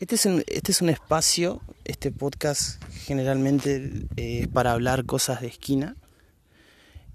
[0.00, 5.40] Este es un, este es un espacio, este podcast generalmente eh, es para hablar cosas
[5.40, 5.96] de esquina.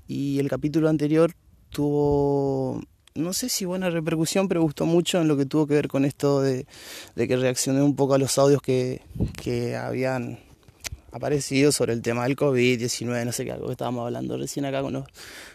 [0.05, 1.31] Y el capítulo anterior
[1.69, 2.81] tuvo,
[3.15, 6.03] no sé si buena repercusión, pero gustó mucho en lo que tuvo que ver con
[6.03, 6.67] esto de,
[7.15, 9.01] que reaccioné un poco a los audios que,
[9.41, 10.39] que habían
[11.13, 14.81] aparecido sobre el tema del COVID-19, no sé qué, algo que estábamos hablando recién acá
[14.81, 15.05] con los,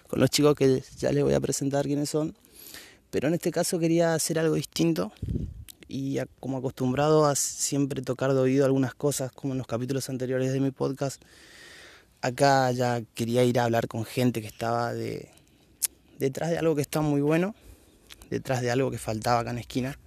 [0.06, 2.34] con los chicos que ya les voy a presentar quiénes son.
[3.10, 5.12] Pero en este caso quería hacer algo distinto
[5.88, 10.52] y como acostumbrado a siempre tocar de oído algunas cosas como en los capítulos anteriores
[10.52, 11.22] de mi podcast,
[12.20, 15.30] acá ya quería ir a hablar con gente que estaba de,
[16.18, 17.54] detrás de algo que está muy bueno,
[18.30, 19.98] detrás de algo que faltaba acá en esquina,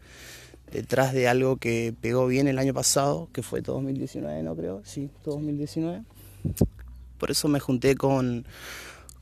[0.72, 5.10] detrás de algo que pegó bien el año pasado, que fue 2019, no creo, sí,
[5.26, 6.04] 2019.
[7.18, 8.46] Por eso me junté con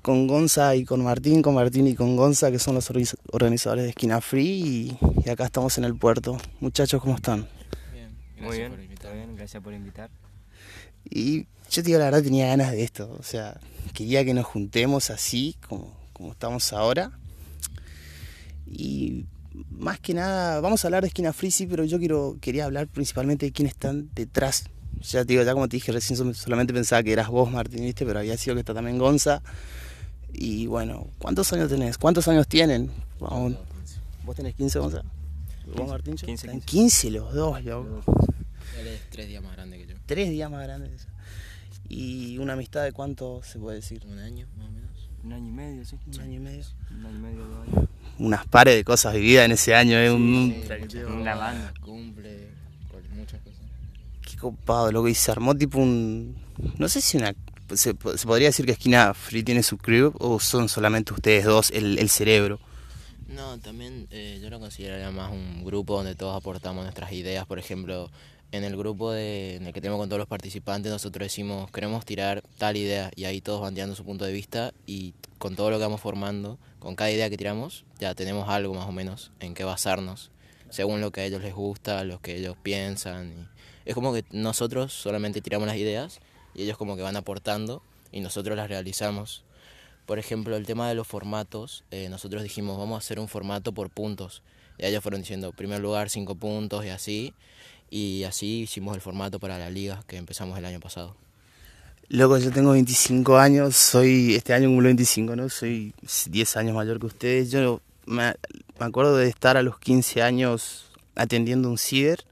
[0.01, 2.89] con Gonza y con Martín, con Martín y con Gonza, que son los
[3.31, 6.37] organizadores de Esquina Free, y, acá estamos en el puerto.
[6.59, 7.47] Muchachos, ¿cómo están?
[7.93, 9.13] Bien, Muy bien, por invitar.
[9.13, 10.09] bien, gracias por invitar.
[11.09, 13.59] Y yo te digo, la verdad tenía ganas de esto, o sea,
[13.93, 17.11] quería que nos juntemos así, como, como estamos ahora.
[18.65, 19.25] Y
[19.69, 22.87] más que nada, vamos a hablar de Esquina Free, sí, pero yo quiero, quería hablar
[22.87, 24.65] principalmente de quiénes están detrás.
[25.01, 28.05] Ya te digo, ya como te dije recién, solamente pensaba que eras vos, Martín, ¿viste?
[28.05, 29.41] pero había sido que está también Gonza
[30.33, 31.97] y bueno, ¿cuántos años tenés?
[31.97, 32.91] ¿Cuántos años tienen?
[33.19, 33.55] Vamos.
[34.23, 35.09] ¿Vos tenés 15, Gonzalo?
[35.75, 36.15] ¿Vos, Martín?
[36.15, 36.65] 15, 15.
[36.65, 38.01] 15 los dos, loco.
[38.79, 39.95] Él es tres días más grande que yo.
[40.05, 41.05] Tres días más grande que yo.
[41.89, 44.03] ¿Y una amistad de cuánto se puede decir?
[44.05, 45.09] Un año, más o menos.
[45.23, 45.97] Un año y medio, sí.
[46.07, 46.65] Un año y medio.
[46.91, 47.89] Un año y medio, dos años.
[48.19, 50.11] Unas pares de cosas vividas en ese año, ¿eh?
[50.11, 50.55] un,
[50.89, 51.73] sí, una banda.
[51.81, 52.49] Cumple,
[53.15, 53.59] muchas cosas.
[54.21, 56.35] Qué copado, lo que se armó tipo un.
[56.77, 57.33] No sé si una
[57.75, 62.09] se, podría decir que Esquina Free tiene su crew o son solamente ustedes dos el,
[62.09, 62.59] cerebro?
[63.27, 67.45] No, también eh, yo lo consideraría más un grupo donde todos aportamos nuestras ideas.
[67.45, 68.09] Por ejemplo,
[68.51, 72.05] en el grupo de, en el que tenemos con todos los participantes, nosotros decimos queremos
[72.05, 75.69] tirar tal idea y ahí todos van tirando su punto de vista y con todo
[75.69, 79.31] lo que vamos formando, con cada idea que tiramos, ya tenemos algo más o menos
[79.39, 80.31] en qué basarnos,
[80.69, 83.49] según lo que a ellos les gusta, lo que ellos piensan.
[83.85, 86.19] es como que nosotros solamente tiramos las ideas
[86.53, 89.43] y ellos como que van aportando y nosotros las realizamos.
[90.05, 93.71] Por ejemplo, el tema de los formatos, eh, nosotros dijimos vamos a hacer un formato
[93.71, 94.41] por puntos.
[94.77, 97.33] Y ellos fueron diciendo, primer lugar, cinco puntos y así.
[97.91, 101.15] Y así hicimos el formato para la liga que empezamos el año pasado.
[102.07, 105.47] Loco, yo tengo 25 años, soy este año cumplo 25, ¿no?
[105.49, 105.93] Soy
[106.27, 107.51] 10 años mayor que ustedes.
[107.51, 108.33] Yo me,
[108.79, 112.25] me acuerdo de estar a los 15 años atendiendo un ciber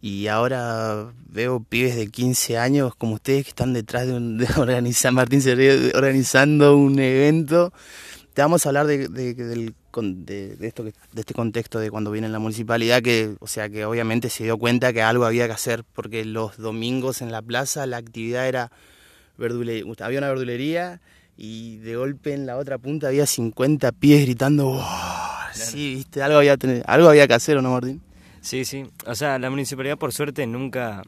[0.00, 4.46] y ahora veo pibes de 15 años como ustedes que están detrás de, un, de
[4.56, 5.52] organizar, Martín se
[5.94, 7.72] organizando un evento.
[8.32, 12.32] Te vamos a hablar de, de, de, esto, de este contexto de cuando viene en
[12.32, 15.82] la municipalidad, que, o sea, que obviamente se dio cuenta que algo había que hacer,
[15.92, 18.70] porque los domingos en la plaza la actividad era
[19.36, 21.00] verdulería, había una verdulería
[21.36, 24.84] y de golpe en la otra punta había 50 pies gritando,
[25.52, 26.56] sí, viste, algo había,
[26.86, 28.00] algo había que hacer, ¿o no, Martín?
[28.40, 28.86] Sí, sí.
[29.06, 31.02] O sea, la municipalidad por suerte nunca,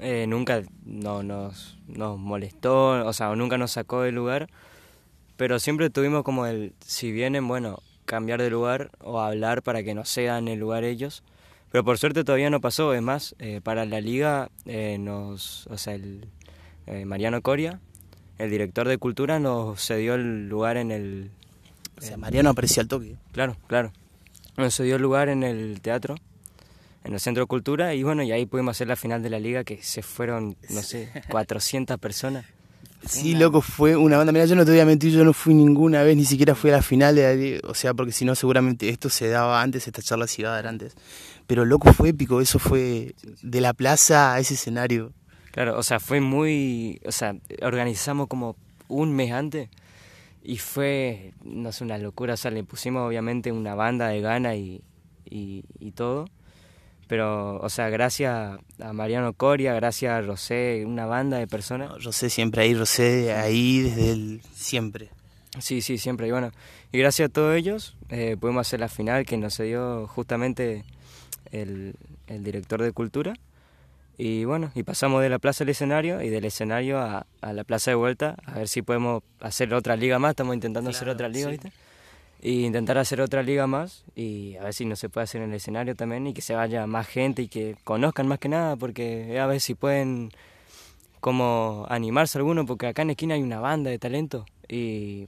[0.00, 4.48] eh, nunca no, nos, nos molestó, o sea, nunca nos sacó del lugar,
[5.36, 9.94] pero siempre tuvimos como el, si vienen, bueno, cambiar de lugar o hablar para que
[9.94, 11.22] no sean el lugar ellos.
[11.70, 15.76] Pero por suerte todavía no pasó, es más, eh, para la liga eh, nos, o
[15.76, 16.28] sea, el
[17.04, 17.80] Mariano Coria,
[18.38, 21.30] el director de cultura, nos cedió el lugar en el...
[21.98, 23.16] O sea, Mariano aprecia el toque.
[23.32, 23.92] Claro, claro.
[24.56, 26.16] Nos cedió el lugar en el teatro
[27.04, 29.38] en el Centro de Cultura y bueno, y ahí pudimos hacer la final de la
[29.38, 32.46] liga que se fueron, no sé, 400 personas.
[33.06, 34.32] Sí, loco, fue una banda.
[34.32, 36.70] Mira, yo no te voy a mentir, yo no fui ninguna vez, ni siquiera fui
[36.70, 37.60] a la final de la liga.
[37.64, 40.54] O sea, porque si no, seguramente esto se daba antes, esta charla se iba a
[40.54, 40.94] dar antes.
[41.46, 45.12] Pero loco, fue épico, eso fue de la plaza a ese escenario.
[45.50, 46.98] Claro, o sea, fue muy.
[47.04, 48.56] O sea, organizamos como
[48.88, 49.68] un mes antes
[50.44, 52.34] y fue, no sé, una locura.
[52.34, 54.82] O sea, le pusimos obviamente una banda de gana y,
[55.24, 56.26] y, y todo
[57.06, 62.02] pero, o sea, gracias a Mariano Coria, gracias a Rosé, una banda de personas.
[62.02, 65.10] Rosé siempre ahí, Rosé ahí desde el siempre.
[65.60, 66.28] Sí, sí, siempre.
[66.28, 66.50] Y bueno,
[66.92, 70.84] y gracias a todos ellos eh, pudimos hacer la final que nos dio justamente
[71.52, 71.94] el,
[72.26, 73.34] el, director de cultura.
[74.16, 77.64] Y bueno, y pasamos de la plaza al escenario y del escenario a, a la
[77.64, 80.30] plaza de vuelta a ver si podemos hacer otra liga más.
[80.30, 81.72] Estamos intentando hacer otra liga, ¿viste?
[82.44, 85.48] y intentar hacer otra liga más y a ver si no se puede hacer en
[85.48, 88.76] el escenario también y que se vaya más gente y que conozcan más que nada
[88.76, 90.30] porque a ver si pueden
[91.20, 95.26] como animarse alguno porque acá en esquina hay una banda de talento y,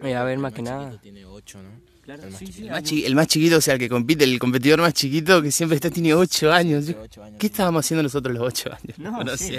[0.00, 1.70] a ver más que nada tiene ocho, ¿no?
[2.02, 3.88] Claro, El más sí, sí, El más, chi- el más chiquito, o sea, el que
[3.88, 6.86] compite, el competidor más chiquito que siempre está, tiene 8 años.
[6.86, 8.98] De ocho años, ¿Qué estábamos haciendo nosotros los 8 años?
[8.98, 9.52] No, sí,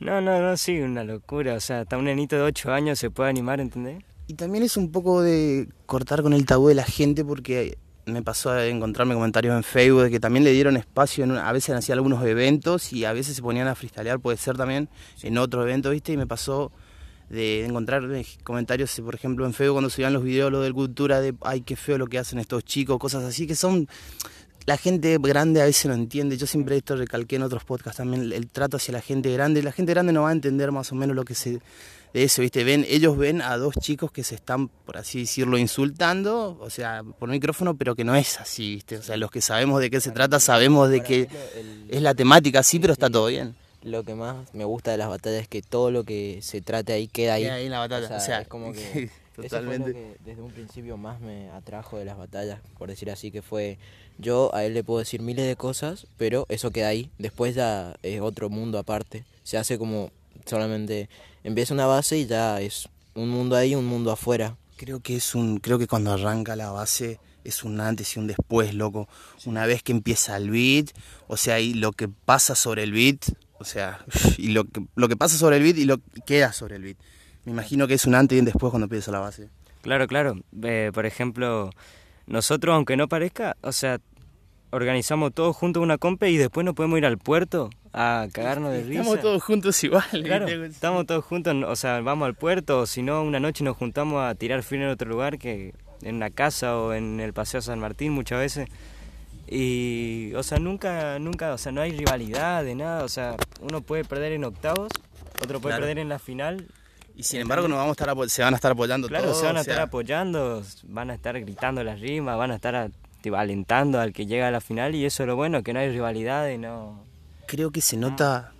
[0.00, 1.54] No, no, no, sí, una locura.
[1.54, 4.02] O sea, hasta un nenito de 8 años se puede animar, ¿entendés?
[4.26, 7.76] Y también es un poco de cortar con el tabú de la gente porque
[8.06, 11.48] me pasó a encontrarme comentarios en Facebook de que también le dieron espacio, en una-
[11.48, 14.88] a veces hacían algunos eventos y a veces se ponían a freestylear, puede ser también
[15.22, 16.12] en otro evento, ¿viste?
[16.12, 16.72] Y me pasó
[17.32, 21.20] de encontrar eh, comentarios, por ejemplo, en Facebook cuando subían los videos, lo del cultura,
[21.20, 23.88] de, ay, qué feo lo que hacen estos chicos, cosas así, que son...
[24.64, 28.22] La gente grande a veces no entiende, yo siempre esto recalqué en otros podcasts también,
[28.22, 30.92] el, el trato hacia la gente grande, la gente grande no va a entender más
[30.92, 31.58] o menos lo que se
[32.12, 32.62] de eso, ¿viste?
[32.64, 37.02] Ven, ellos ven a dos chicos que se están, por así decirlo, insultando, o sea,
[37.18, 38.98] por micrófono, pero que no es así, ¿viste?
[38.98, 41.28] O sea, los que sabemos de qué se trata, sabemos de que
[41.88, 43.56] es la temática, sí, pero está todo bien.
[43.82, 46.92] Lo que más me gusta de las batallas es que todo lo que se trate
[46.92, 47.44] ahí queda ahí.
[47.44, 48.80] Queda ahí en la batalla, o sea, es como que
[49.10, 49.92] eso fue lo totalmente.
[49.92, 53.78] que desde un principio más me atrajo de las batallas, por decir así, que fue
[54.18, 57.10] yo a él le puedo decir miles de cosas, pero eso queda ahí.
[57.18, 59.24] Después ya es otro mundo aparte.
[59.42, 60.10] Se hace como
[60.46, 61.08] solamente
[61.44, 64.56] empieza una base y ya es un mundo ahí, un mundo afuera.
[64.76, 68.26] Creo que es un, creo que cuando arranca la base es un antes y un
[68.26, 69.08] después, loco.
[69.44, 70.90] Una vez que empieza el beat,
[71.28, 74.04] o sea, y lo que pasa sobre el beat, o sea,
[74.38, 76.82] y lo que, lo que pasa sobre el beat y lo que queda sobre el
[76.82, 76.96] beat.
[77.44, 79.48] Me imagino que es un antes y un después cuando empieza la base.
[79.82, 80.36] Claro, claro.
[80.62, 81.70] Eh, por ejemplo,
[82.26, 84.00] nosotros, aunque no parezca, o sea,
[84.70, 88.82] organizamos todos juntos una compa y después nos podemos ir al puerto a cagarnos de
[88.82, 89.00] risa.
[89.00, 90.04] Estamos todos juntos igual.
[90.24, 90.66] Claro, ¿viste?
[90.66, 94.22] estamos todos juntos, o sea, vamos al puerto, o si no, una noche nos juntamos
[94.22, 97.78] a tirar fin en otro lugar, que en una casa o en el Paseo San
[97.78, 98.68] Martín muchas veces.
[99.54, 103.82] Y, o sea, nunca, nunca, o sea, no hay rivalidad de nada, o sea, uno
[103.82, 104.88] puede perder en octavos,
[105.42, 105.82] otro puede Claro.
[105.82, 106.66] perder en la final.
[107.14, 109.38] Y sin embargo nos vamos a estar se van a estar apoyando Claro, todos.
[109.40, 112.54] se van a o sea, estar apoyando, van a estar gritando las rimas, van a
[112.54, 112.88] estar a-
[113.20, 115.80] tipo, alentando al que llega a la final y eso es lo bueno, que no
[115.80, 117.04] hay rivalidades, no...
[117.46, 118.52] Creo que se nota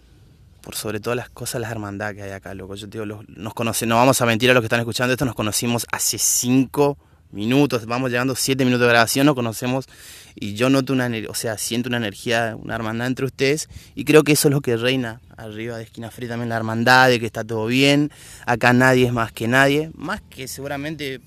[0.61, 2.75] por sobre todas las cosas la hermandad que hay acá, loco.
[2.75, 5.13] Yo te digo, los- nos conocemos, no vamos a mentir a los que están escuchando
[5.13, 6.99] esto, nos conocimos hace cinco
[7.33, 9.87] minutos, vamos llegando siete minutos de grabación, nos conocemos
[10.35, 14.23] y yo noto una, o sea, siento una energía, una hermandad entre ustedes y creo
[14.23, 17.27] que eso es lo que reina arriba de Esquina Fría también, la hermandad, de que
[17.27, 18.11] está todo bien,
[18.47, 21.21] acá nadie es más que nadie, más que seguramente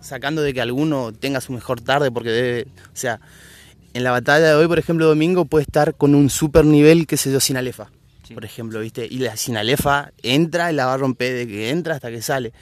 [0.00, 2.62] sacando de que alguno tenga su mejor tarde porque debe,
[2.92, 3.20] o sea,
[3.94, 7.16] en la batalla de hoy, por ejemplo, Domingo puede estar con un super nivel, qué
[7.16, 7.90] sé yo, sin Alefa,
[8.26, 8.34] Sí.
[8.34, 9.06] por ejemplo, ¿viste?
[9.08, 12.22] Y la sin Alefa entra y la va a romper de que entra hasta que
[12.22, 12.52] sale.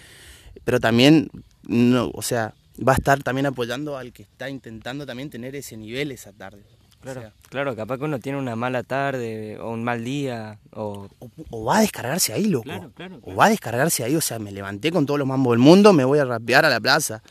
[0.64, 1.30] Pero también,
[1.68, 2.54] no, o sea,
[2.86, 6.62] va a estar también apoyando al que está intentando también tener ese nivel esa tarde.
[6.98, 10.58] O Claro, sea, claro, capaz que uno tiene una mala tarde o un mal día
[10.72, 11.08] o...
[11.18, 12.64] o, o va a descargarse ahí, loco.
[12.64, 15.52] Claro, claro, O va a descargarse ahí, o sea, me levanté con todos los mambos
[15.52, 17.22] del mundo, me voy a rapear a la plaza.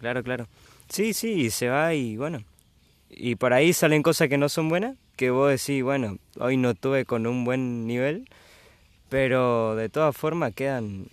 [0.00, 0.48] Claro, claro.
[0.88, 2.42] Sí, sí, y se va y bueno.
[3.08, 6.74] Y por ahí salen cosas que no son buenas, que vos decís, bueno, hoy no
[6.74, 8.28] tuve con un buen nivel,
[9.08, 11.06] pero de todas formas quedan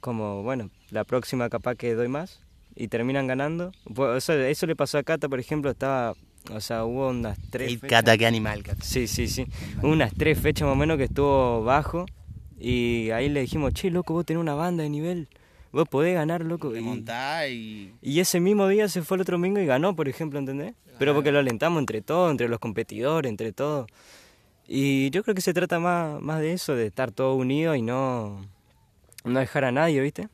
[0.00, 2.40] como, bueno, la próxima capaz que doy más
[2.78, 3.72] y terminan ganando.
[4.16, 6.14] Eso, eso le pasó a Cata, por ejemplo, estaba,
[6.52, 7.72] o sea, hubo unas tres...
[7.80, 8.82] Fechas- Cata, qué animal, Cata.
[8.84, 9.46] Sí, sí, sí.
[9.82, 12.06] Unas tres fechas más o menos que estuvo bajo
[12.58, 15.28] y ahí le dijimos, che, loco, vos tenés una banda de nivel,
[15.72, 16.70] vos podés ganar, loco.
[16.70, 17.92] Y- Remontá y...
[18.00, 20.74] y ese mismo día se fue el otro domingo y ganó, por ejemplo, ¿entendés?
[20.98, 23.86] Pero porque lo alentamos entre todos, entre los competidores, entre todos.
[24.66, 27.82] Y yo creo que se trata más, más de eso, de estar todos unidos y
[27.82, 28.44] no,
[29.24, 30.28] no dejar a nadie, ¿viste?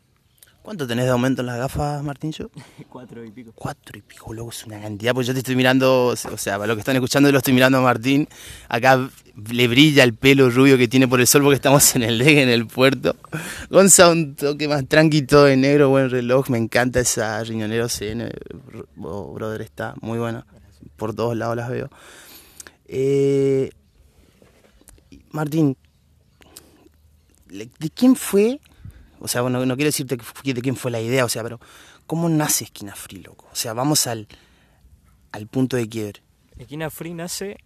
[0.64, 2.32] ¿Cuánto tenés de aumento en las gafas, Martín?
[2.32, 2.48] Yo?
[2.88, 3.52] Cuatro y pico.
[3.54, 6.68] Cuatro y pico, loco, es una cantidad, pues yo te estoy mirando, o sea, para
[6.68, 8.26] los que están escuchando, yo lo estoy mirando a Martín,
[8.70, 9.10] acá
[9.50, 12.38] le brilla el pelo rubio que tiene por el sol porque estamos en el deck,
[12.38, 13.14] en el puerto.
[13.68, 18.30] Gonza, un toque más tranquilo de negro, buen reloj, me encanta esa riñonero CN,
[18.96, 20.46] bro- brother, está muy buena,
[20.96, 21.90] por todos lados las veo.
[22.86, 23.70] Eh,
[25.30, 25.76] Martín,
[27.50, 28.60] ¿de quién fue?
[29.24, 31.42] O sea, bueno, no quiero decirte que fue- de quién fue la idea, o sea,
[31.42, 31.58] pero
[32.06, 33.48] ¿cómo nace Esquina Free, loco?
[33.50, 34.28] O sea, vamos al,
[35.32, 36.20] al punto de quiebre.
[36.58, 37.56] Esquina Free nace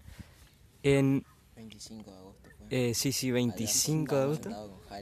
[0.85, 1.25] en,
[1.57, 2.67] 25 de agosto fue.
[2.91, 4.51] eh, sí, sí, 25 de agosto.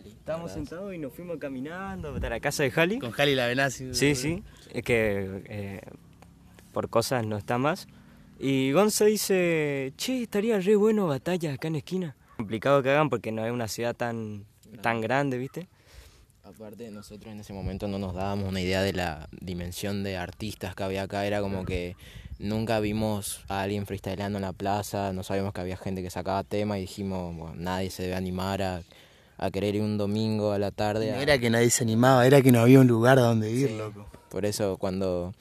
[0.06, 2.98] Estábamos sentados y nos fuimos caminando hasta la casa de Jali.
[3.00, 3.92] Con Jali la Benassi.
[3.94, 5.80] Sí, sí, es que eh,
[6.72, 7.86] por cosas no está más.
[8.38, 12.16] Y Gonza dice, che, estaría re bueno batallas acá en esquina.
[12.38, 14.46] Complicado que hagan porque no es una ciudad tan,
[14.82, 15.68] tan grande, ¿viste?
[16.48, 20.76] Aparte, nosotros en ese momento no nos dábamos una idea de la dimensión de artistas
[20.76, 21.26] que había acá.
[21.26, 21.96] Era como que
[22.38, 26.44] nunca vimos a alguien freestyleando en la plaza, no sabíamos que había gente que sacaba
[26.44, 28.82] tema y dijimos, bueno, nadie se debe animar a,
[29.38, 31.10] a querer ir un domingo a la tarde.
[31.10, 33.50] No a- era que nadie se animaba, era que no había un lugar a donde
[33.50, 33.76] ir, Sí.
[33.76, 34.06] loco.
[34.30, 35.34] Por eso cuando,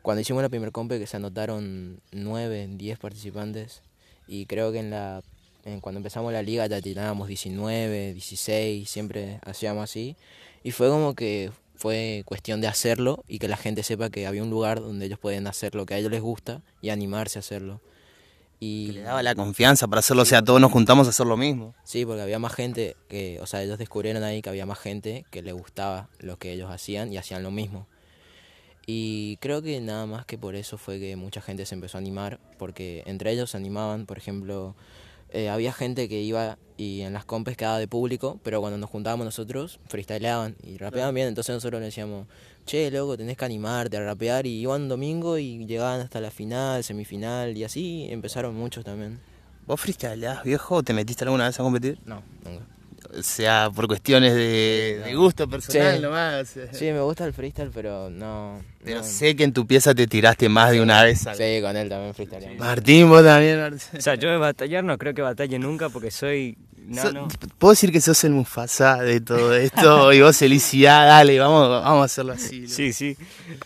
[0.00, 3.82] cuando hicimos la primer compe que se anotaron 9, 10 participantes
[4.26, 5.22] y creo que en la
[5.64, 10.14] en cuando empezamos la liga ya tirábamos 19, 16, siempre hacíamos así.
[10.66, 14.42] Y fue como que fue cuestión de hacerlo y que la gente sepa que había
[14.42, 17.40] un lugar donde ellos pueden hacer lo que a ellos les gusta y animarse a
[17.40, 17.80] hacerlo.
[18.58, 21.36] Y le daba la confianza para hacerlo, o sea, todos nos juntamos a hacer lo
[21.36, 21.76] mismo.
[21.84, 25.24] Sí, porque había más gente que, o sea, ellos descubrieron ahí que había más gente
[25.30, 27.86] que le gustaba lo que ellos hacían y hacían lo mismo.
[28.86, 32.00] Y creo que nada más que por eso fue que mucha gente se empezó a
[32.00, 34.74] animar, porque entre ellos se animaban, por ejemplo,
[35.30, 38.90] eh, había gente que iba y en las compes quedaba de público, pero cuando nos
[38.90, 42.26] juntábamos nosotros, freestyleaban y rapeaban bien, entonces nosotros le decíamos,
[42.66, 46.84] che, loco, tenés que animarte a rapear, y iban domingo y llegaban hasta la final,
[46.84, 49.20] semifinal, y así empezaron muchos también.
[49.66, 51.98] ¿Vos freestyleás, viejo, o te metiste alguna vez a competir?
[52.04, 52.75] No, nunca.
[53.18, 56.54] O sea, por cuestiones de, gusto personal nomás.
[56.72, 58.60] Sí, me gusta el freestyle, pero no.
[58.84, 61.20] Pero sé que en tu pieza te tiraste más de una vez.
[61.20, 62.56] Sí, con él también freestyle.
[62.58, 63.74] Martín, vos también.
[63.74, 66.56] O sea, yo de batallar no creo que batalle nunca porque soy
[66.86, 67.28] no,
[67.58, 72.02] Puedo decir que sos el Mufasa de todo esto y vos felicidad, dale, vamos, vamos
[72.02, 72.68] a hacerlo así.
[72.68, 73.16] Sí, sí.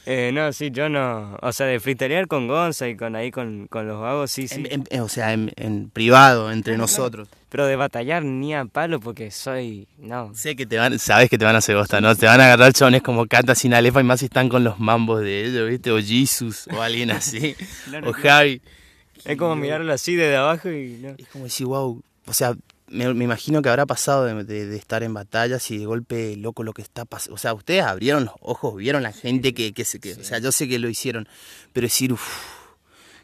[0.06, 1.36] Eh, no, sí, yo no.
[1.42, 4.64] O sea, de freestylear con Gonza y con ahí con, los vagos, sí, sí.
[4.98, 7.28] o sea, en, privado, entre nosotros.
[7.50, 9.86] Pero de batallar ni a palo porque soy.
[9.98, 10.32] No.
[10.34, 12.14] Sé que te van, sabes que te van a hacer bosta, ¿no?
[12.14, 14.78] Te van a agarrar chones como Canta sin Alefa y más si están con los
[14.78, 15.90] mambos de ellos, ¿viste?
[15.90, 17.56] O Jesus o alguien así.
[18.04, 18.62] o Harry.
[19.24, 21.04] Es como mirarlo así desde abajo y.
[21.18, 22.00] Es como decir, wow.
[22.26, 22.54] O sea,
[22.90, 26.82] me, imagino que habrá pasado de, estar en batallas y de golpe loco lo que
[26.82, 27.34] está pasando.
[27.34, 30.00] O sea, ustedes abrieron los ojos, vieron la gente que, que se...
[30.00, 31.28] Que, O sea, yo sé que lo hicieron,
[31.72, 32.28] pero decir, uff,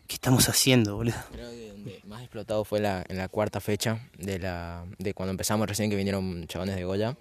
[0.06, 1.16] ¿qué estamos haciendo, boludo?
[1.32, 5.32] Creo que donde más explotado fue la, en la cuarta fecha de, la, de cuando
[5.32, 7.16] empezamos recién que vinieron chabones de Goya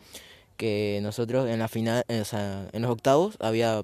[0.58, 3.82] que nosotros en la final, o sea, en los octavos había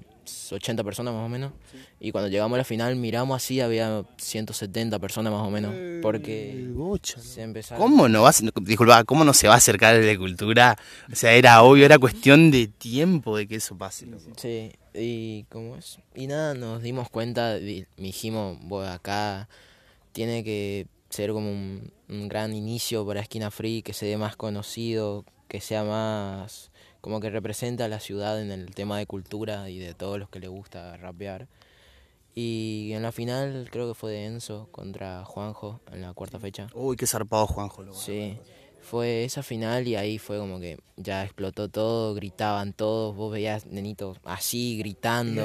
[0.50, 1.52] 80 personas más o menos.
[2.00, 6.68] Y cuando llegamos a la final miramos así había 170 personas más o menos porque
[7.04, 7.82] se empezaron...
[7.82, 10.76] ¿Cómo no va disculpa, cómo no se va a acercar de cultura?
[11.10, 14.06] O sea, era obvio, era cuestión de tiempo de que eso pase.
[14.36, 19.48] Sí, y cómo es y nada, nos dimos cuenta, dijimos, voy acá
[20.12, 24.36] tiene que ser como un, un gran inicio para Esquina Free, que se dé más
[24.36, 26.70] conocido, que sea más
[27.02, 30.30] como que representa a la ciudad en el tema de cultura y de todos los
[30.30, 31.46] que le gusta rapear.
[32.34, 36.68] Y en la final creo que fue de Enzo contra Juanjo en la cuarta fecha.
[36.72, 37.84] Uy, qué zarpado Juanjo.
[37.92, 38.38] sí
[38.82, 43.66] fue esa final y ahí fue como que ya explotó todo, gritaban todos, vos veías
[43.66, 45.44] nenitos así gritando.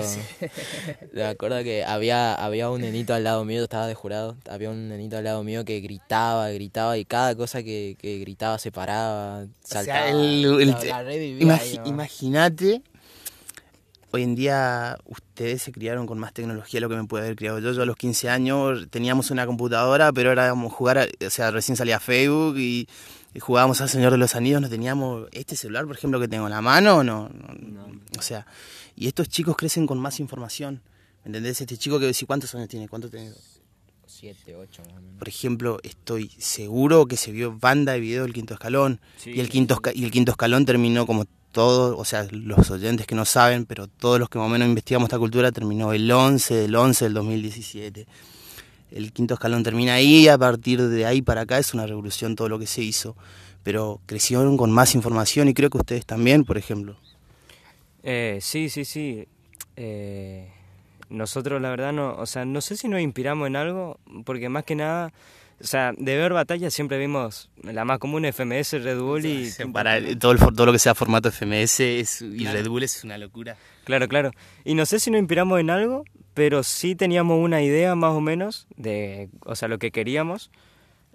[1.14, 4.90] Me acuerdo que había, había un nenito al lado mío, estaba de jurado, había un
[4.90, 10.12] nenito al lado mío que gritaba, gritaba y cada cosa que, gritaba se paraba, saltaba.
[11.86, 12.82] Imagínate,
[14.18, 17.36] hoy en día ustedes se criaron con más tecnología de lo que me puede haber
[17.36, 17.72] criado yo.
[17.72, 21.76] Yo a los 15 años teníamos una computadora, pero era como jugar, o sea, recién
[21.76, 22.88] salía Facebook y
[23.40, 26.52] jugábamos al Señor de los Anillos, no teníamos este celular, por ejemplo, que tengo en
[26.52, 27.30] la mano, no,
[28.18, 28.48] o sea,
[28.96, 30.82] y estos chicos crecen con más información,
[31.24, 31.62] ¿me entendés?
[31.62, 33.32] Este chico que si cuántos años tiene, ¿cuánto tiene?
[34.08, 34.82] Siete, ocho.
[35.20, 39.50] Por ejemplo, estoy seguro que se vio banda de video del quinto escalón y el
[39.50, 43.66] quinto y el quinto escalón terminó como todos, o sea, los oyentes que no saben,
[43.66, 47.06] pero todos los que más o menos investigamos esta cultura terminó el 11 del 11
[47.06, 48.08] del 2017
[48.92, 52.50] el quinto escalón termina ahí, a partir de ahí para acá es una revolución todo
[52.50, 53.16] lo que se hizo,
[53.64, 56.98] pero crecieron con más información y creo que ustedes también, por ejemplo.
[58.04, 59.28] Eh, sí, sí, sí.
[59.76, 60.50] Eh,
[61.10, 64.64] nosotros la verdad no, o sea, no sé si nos inspiramos en algo, porque más
[64.64, 65.14] que nada,
[65.60, 69.50] o sea, de ver batallas siempre vimos la más común FMS, Red Bull y...
[69.74, 73.58] Para todo, todo lo que sea formato FMS y Red Bull es una locura.
[73.84, 74.32] Claro, claro.
[74.66, 78.22] Y no sé si nos inspiramos en algo, pero sí teníamos una idea más o
[78.22, 80.52] menos de, o sea, lo que queríamos.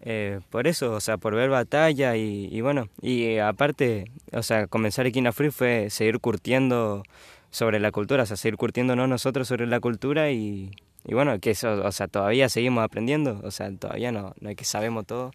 [0.05, 4.67] Eh, por eso, o sea, por ver batalla y, bueno, y eh, aparte, o sea,
[4.67, 7.05] comenzar Equina Free fue seguir curtiendo
[7.51, 10.73] sobre la cultura, o sea, seguir curtiéndonos nosotros sobre la cultura y,
[11.05, 14.57] y bueno, que eso, o sea, todavía seguimos aprendiendo, o sea, todavía no, no es
[14.57, 15.33] que sabemos todo.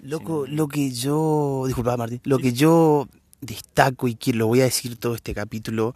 [0.00, 3.08] Loco, lo que yo, disculpa Martín, lo que yo
[3.40, 5.94] destaco y que lo voy a decir todo este capítulo,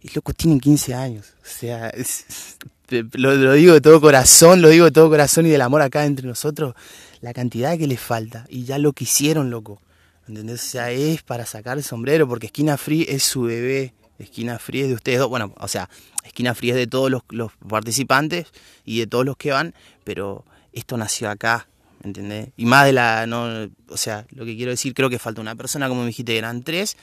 [0.00, 2.56] es loco, tienen 15 años, o sea, es,
[3.12, 6.26] lo, digo de todo corazón, lo digo de todo corazón y del amor acá entre
[6.26, 6.74] nosotros,
[7.20, 9.80] la cantidad que les falta y ya lo que hicieron, loco.
[10.26, 10.62] ¿Entendés?
[10.62, 13.92] O sea, es para sacar el sombrero porque Esquina Free es su bebé.
[14.18, 15.28] Esquina Free es de ustedes dos.
[15.28, 15.88] Bueno, o sea,
[16.24, 18.46] Esquina Free es de todos los, participantes
[18.84, 21.68] y de todos los que van, pero esto nació acá,
[22.02, 22.48] ¿entendés?
[22.56, 25.54] Y más de la, no, o sea, lo que quiero decir, creo que falta una
[25.54, 26.96] persona, como me dijiste, eran tres,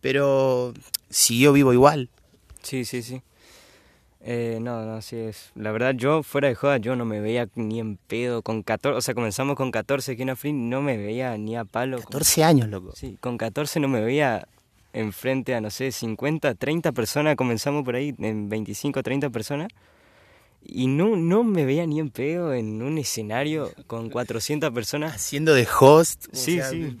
[0.00, 0.74] pero
[1.10, 2.10] siguió vivo igual.
[2.62, 3.22] Sí, sí, sí.
[4.28, 5.52] Eh, no, no, así es.
[5.54, 8.42] La verdad, yo fuera de joda, yo no me veía ni en pedo.
[8.42, 11.64] Con 14, o sea, comenzamos con 14 aquí en Free, no me veía ni a
[11.64, 11.98] palo.
[11.98, 12.92] 14 años, loco.
[12.96, 14.48] Sí, con 14 no me veía
[14.96, 17.36] enfrente a, no sé, 50, 30 personas.
[17.36, 19.68] Comenzamos por ahí, en 25, 30 personas.
[20.68, 25.14] Y no, no me veía ni en pedo en un escenario con 400 personas.
[25.14, 26.26] Haciendo de host.
[26.32, 26.98] Sí, sí.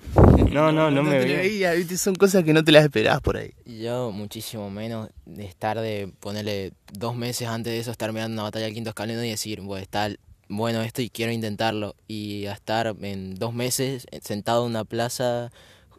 [0.52, 1.38] No, no, no, me te veía.
[1.38, 1.96] veía, ¿viste?
[1.96, 3.52] Son cosas que no te las esperabas por ahí.
[3.64, 8.44] Yo muchísimo menos de estar de ponerle dos meses antes de eso, estar mirando una
[8.44, 10.10] batalla al quinto escalón y decir, bueno, está
[10.48, 11.96] bueno esto y quiero intentarlo.
[12.06, 15.50] Y a estar en dos meses sentado en una plaza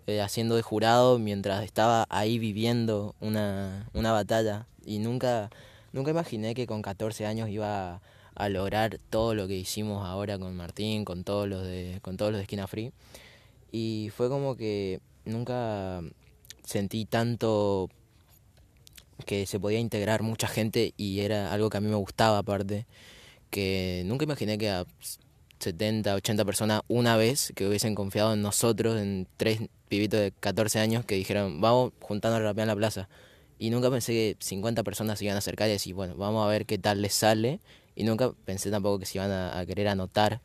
[0.07, 4.65] eh, haciendo de jurado mientras estaba ahí viviendo una, una batalla.
[4.85, 5.49] Y nunca,
[5.91, 8.01] nunca imaginé que con 14 años iba
[8.33, 12.31] a, lograr todo lo que hicimos ahora con Martín, con todos los de, con todos
[12.31, 12.93] los de Esquina Free.
[13.71, 16.01] Y fue como que nunca
[16.63, 17.89] sentí tanto
[19.25, 22.85] que se podía integrar mucha gente y era algo que a mí me gustaba aparte,
[23.49, 24.85] que nunca imaginé que a
[25.59, 30.79] 70, 80 personas una vez que hubiesen confiado en nosotros, en tres pibitos de 14
[30.79, 33.09] años que dijeron, vamos juntando a rapear en la plaza.
[33.59, 36.49] Y nunca pensé que 50 personas se iban a acercar y decir, bueno, vamos a
[36.49, 37.59] ver qué tal les sale.
[37.95, 40.41] Y nunca pensé tampoco que se iban a, a querer anotar,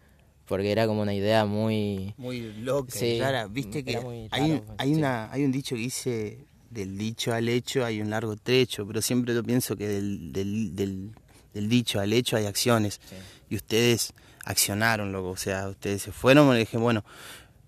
[0.46, 2.14] porque era como una idea muy...
[2.16, 2.90] Muy loca.
[2.90, 3.46] Sí, rara.
[3.48, 3.98] Viste que
[4.30, 4.98] hay, raro, hay, sí.
[4.98, 6.38] una, hay un dicho que dice,
[6.70, 10.74] del dicho al hecho hay un largo trecho, pero siempre yo pienso que del, del,
[10.74, 11.10] del,
[11.52, 12.98] del dicho al hecho hay acciones.
[13.04, 13.16] Sí.
[13.50, 15.30] Y ustedes accionaron, loco.
[15.30, 17.04] O sea, ustedes se fueron y dije, bueno,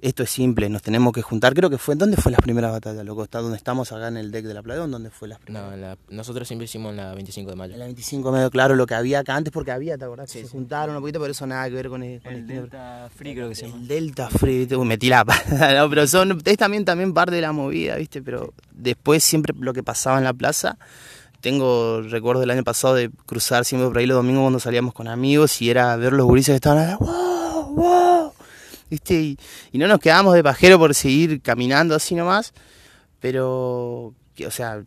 [0.00, 1.54] esto es simple, nos tenemos que juntar.
[1.54, 3.24] Creo que fue, ¿dónde fue las primeras batallas, loco?
[3.24, 4.86] ¿Está donde estamos acá en el deck de la playa?
[4.86, 5.70] ¿Dónde fue las primeras?
[5.70, 7.72] No, la- nosotros siempre hicimos en la 25 de mayo.
[7.72, 10.26] En la 25 medio claro lo que había acá antes, porque había, ¿te acordás?
[10.30, 10.52] que Sí, se sí.
[10.52, 13.34] juntaron un poquito, pero eso nada que ver con el, con El el- Delta Free
[13.34, 13.80] creo que se llama.
[13.80, 14.68] el Delta Free.
[14.74, 18.20] Uy, metí la pata, no, pero son, es también, también parte de la movida, ¿viste?
[18.20, 20.76] Pero después siempre lo que pasaba en la plaza,
[21.44, 25.08] tengo recuerdo del año pasado de cruzar siempre por ahí los domingos cuando salíamos con
[25.08, 28.32] amigos y era ver los gurises que estaban allá, wow, wow,
[28.88, 29.14] ¿viste?
[29.20, 29.38] Y,
[29.70, 32.54] y no nos quedábamos de pajero por seguir caminando así nomás,
[33.20, 34.14] pero,
[34.46, 34.82] o sea,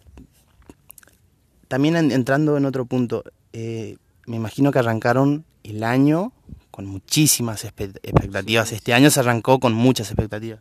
[1.67, 6.33] también en- entrando en otro punto, eh, me imagino que arrancaron el año
[6.71, 8.71] con muchísimas expectativas.
[8.71, 10.59] Este año se arrancó con muchas expectativas.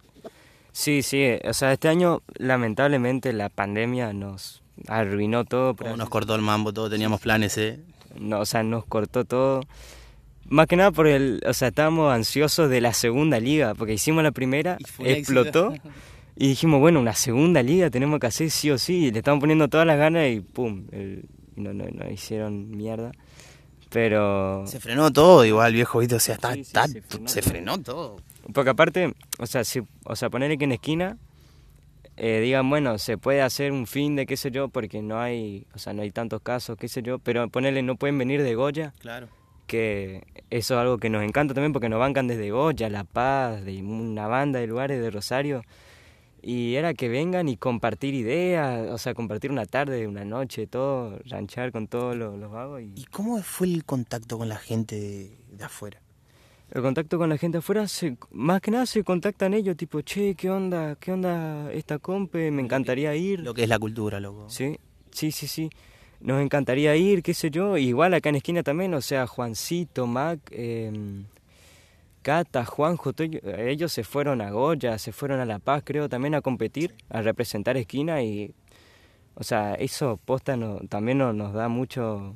[0.73, 5.75] Sí, sí, o sea, este año lamentablemente la pandemia nos arruinó todo.
[5.97, 7.81] nos cortó el mambo, todos teníamos planes, ¿eh?
[8.19, 9.61] no, o sea, nos cortó todo.
[10.49, 14.23] Más que nada por el, o sea, estábamos ansiosos de la segunda liga, porque hicimos
[14.23, 15.75] la primera, Y explotó,
[16.37, 19.41] y dijimos, bueno, una segunda liga tenemos que hacer sí o sí, y le estamos
[19.41, 21.25] poniendo todas las ganas y pum, el-
[21.57, 23.11] no, no, no hicieron mierda.
[23.91, 26.17] Pero, Se frenó todo igual, viejo, ¿viste?
[26.17, 27.51] O sea, está, Sí, sí, está- se frenó se todo.
[27.51, 28.17] frenó todo.
[28.53, 31.17] porque aparte, o sea, si, o sea, ponerle que en esquina
[32.17, 35.67] eh, digan, bueno, se puede hacer un fin de qué sé yo, porque no hay,
[35.75, 38.55] o sea, no hay tantos casos, qué sé yo, pero ponerle no pueden venir de
[38.55, 39.29] Goya, Claro.
[39.67, 43.65] que eso es algo que nos encanta también porque nos bancan desde Goya, La Paz,
[43.65, 45.63] de una banda de lugares de Rosario.
[46.43, 51.19] Y era que vengan y compartir ideas, o sea, compartir una tarde, una noche, todo,
[51.25, 52.83] ranchar con todos los, los vagos.
[52.83, 56.01] Y ¿Y cómo fue el contacto con la gente de, de afuera?
[56.73, 60.35] El contacto con la gente afuera, se, más que nada se contactan ellos, tipo, che,
[60.35, 60.97] ¿qué onda?
[60.97, 62.51] ¿Qué onda esta compe?
[62.51, 63.41] Me encantaría ir.
[63.41, 64.49] Lo que es la cultura, loco.
[64.51, 64.77] Sí,
[65.11, 65.71] sí, sí, sí.
[66.21, 67.77] Nos encantaría ir, qué sé yo.
[67.77, 70.91] Igual acá en esquina también, o sea, Juancito, Mac, eh,
[72.23, 73.13] Cata, Juanjo,
[73.59, 77.23] ellos se fueron a Goya, se fueron a La Paz, creo, también a competir, a
[77.23, 78.53] representar esquina y,
[79.37, 82.33] o sea, eso posta no, también no- nos da mucho,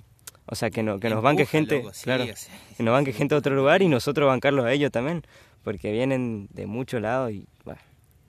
[0.50, 2.92] o sea, que, no, que nos banque gente, loco, sí, claro, o sea, que nos
[2.92, 5.22] banque gente de otro lugar y nosotros bancarlos a ellos también,
[5.64, 7.80] porque vienen de muchos lados y, bueno,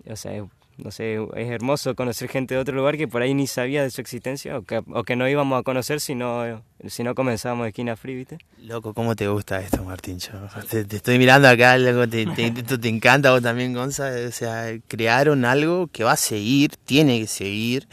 [0.10, 0.44] o sea, es-
[0.78, 3.92] no sé, es hermoso conocer gente de otro lugar que por ahí ni sabía de
[3.92, 7.68] su existencia o que, o que no íbamos a conocer si no, si no comenzábamos
[7.68, 8.40] esquina free, ¿viste?
[8.58, 10.18] Loco, ¿cómo te gusta esto, Martín?
[10.18, 10.32] Yo
[10.68, 14.10] te, te estoy mirando acá, loco, te, te, esto te encanta vos también, Gonza.
[14.28, 17.88] O sea, crearon algo que va a seguir, tiene que seguir,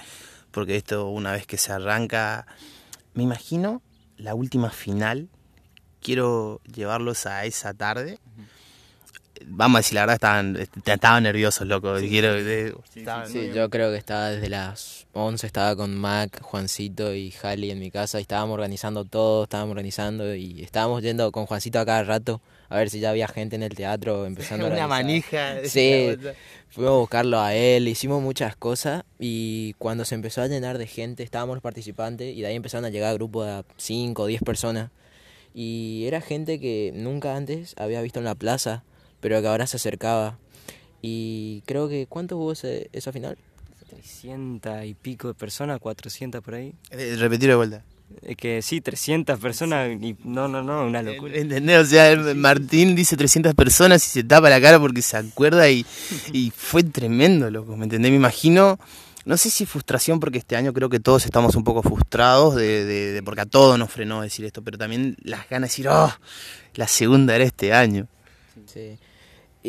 [0.51, 2.47] porque esto una vez que se arranca,
[3.13, 3.83] me imagino
[4.19, 5.29] la última final,
[6.03, 8.19] quiero llevarlos a esa tarde.
[9.47, 11.95] Vamos a decir, la verdad, estaban, estaban nerviosos, loco.
[11.99, 17.15] Quiero, eh, estaban- Sí, yo creo que estaba desde las 11, estaba con Mac, Juancito
[17.15, 21.47] y Jali en mi casa y estábamos organizando todo, estábamos organizando y estábamos yendo con
[21.47, 24.69] Juancito a cada rato a ver si ya había gente en el teatro empezando a
[24.69, 25.05] una organizar.
[25.55, 25.69] manija.
[25.69, 26.17] Sí,
[26.69, 30.87] fuimos a buscarlo a él, hicimos muchas cosas y cuando se empezó a llenar de
[30.87, 34.43] gente estábamos los participantes y de ahí empezaron a llegar grupos de 5 o 10
[34.43, 34.91] personas
[35.55, 38.83] y era gente que nunca antes había visto en la plaza,
[39.21, 40.39] pero que ahora se acercaba.
[41.03, 43.39] Y creo que, ¿cuánto hubo ese, esa final?
[43.91, 46.75] 300 y pico de personas, 400 por ahí.
[46.91, 47.85] Eh, Repetir de vuelta.
[48.23, 51.35] Es que sí, 300 personas, y no, no, no, una locura.
[51.37, 51.79] ¿Entendés?
[51.79, 55.85] O sea, Martín dice 300 personas y se tapa la cara porque se acuerda y,
[56.33, 58.11] y fue tremendo, loco, ¿me entendés?
[58.11, 58.79] Me imagino,
[59.27, 62.85] no sé si frustración porque este año creo que todos estamos un poco frustrados de,
[62.87, 65.89] de- de- porque a todos nos frenó decir esto, pero también las ganas de decir,
[65.89, 66.11] oh,
[66.75, 68.07] la segunda era este año.
[68.67, 68.99] Sí.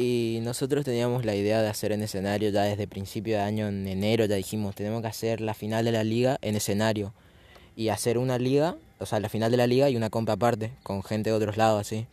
[0.01, 3.85] Y nosotros teníamos la idea de hacer en escenario ya desde principio de año, en
[3.85, 7.13] enero, ya dijimos, tenemos que hacer la final de la liga en escenario.
[7.75, 10.71] Y hacer una liga, o sea, la final de la liga y una compra aparte,
[10.83, 12.05] con gente de otros lados, así.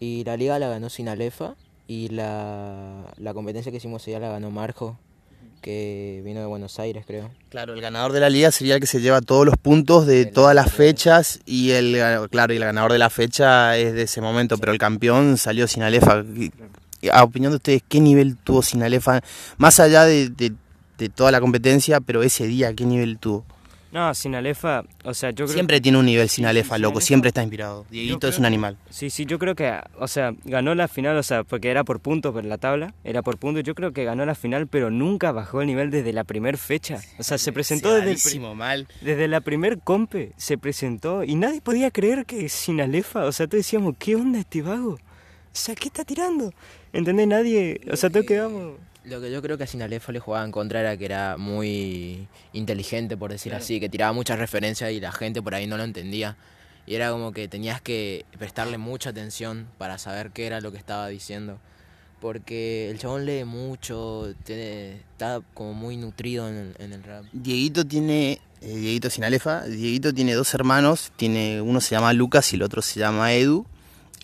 [0.00, 1.54] Y la liga la ganó Sinalefa
[1.86, 4.96] y la, la competencia que hicimos ella la ganó Marjo,
[5.60, 7.30] que vino de Buenos Aires, creo.
[7.50, 10.24] Claro, el ganador de la liga sería el que se lleva todos los puntos de
[10.24, 11.92] todas las fechas y el
[12.30, 15.68] claro, y el ganador de la fecha es de ese momento, pero el campeón salió
[15.68, 16.24] Sinalefa.
[16.34, 16.50] Y-
[17.10, 19.20] A opinión de ustedes, ¿qué nivel tuvo Sinalefa?
[19.56, 20.52] Más allá de, de-
[20.98, 23.44] de toda la competencia, pero ese día, ¿qué nivel tuvo?
[23.90, 27.06] No, Sinalefa, o sea, yo creo Siempre tiene un nivel Sinalefa, loco, Sinalefa.
[27.06, 27.84] siempre está inspirado.
[27.90, 28.78] Dieguito creo es un animal.
[28.88, 32.00] Sí, sí, yo creo que, o sea, ganó la final, o sea, porque era por
[32.00, 35.30] puntos por la tabla, era por puntos, yo creo que ganó la final, pero nunca
[35.32, 37.00] bajó el nivel desde la primer fecha.
[37.18, 38.16] O sea, se presentó desde, el
[38.54, 38.88] mal.
[39.02, 43.58] desde la primer compe, se presentó y nadie podía creer que Sinalefa, o sea, todos
[43.58, 44.98] decíamos, ¿qué onda este vago?
[45.52, 46.52] O sea, ¿qué está tirando?
[46.92, 47.26] ¿Entendés?
[47.28, 48.78] Nadie, o sea, todos quedamos...
[49.04, 52.28] Lo que yo creo que a Sinalefa le jugaba en contra era que era muy
[52.52, 55.82] inteligente, por decir así, que tiraba muchas referencias y la gente por ahí no lo
[55.82, 56.36] entendía.
[56.86, 60.78] Y era como que tenías que prestarle mucha atención para saber qué era lo que
[60.78, 61.58] estaba diciendo.
[62.20, 67.24] Porque el chabón lee mucho, tiene- está como muy nutrido en el, en el rap.
[67.32, 72.56] Dieguito tiene, eh, Dieguito Sinalefa, Dieguito tiene dos hermanos, tiene uno se llama Lucas y
[72.56, 73.66] el otro se llama Edu.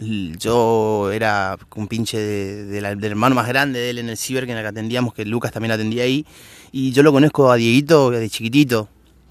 [0.01, 4.47] Yo era un pinche de la- del hermano más grande de él en el ciber
[4.47, 6.25] que en el que atendíamos, que Lucas también atendía ahí.
[6.71, 8.89] Y yo lo conozco a Dieguito de chiquitito.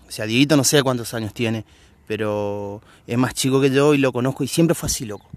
[0.07, 1.65] O sea, Dieguito no sé cuántos años tiene,
[2.07, 5.27] pero es más chico que yo y lo conozco y siempre fue así, loco.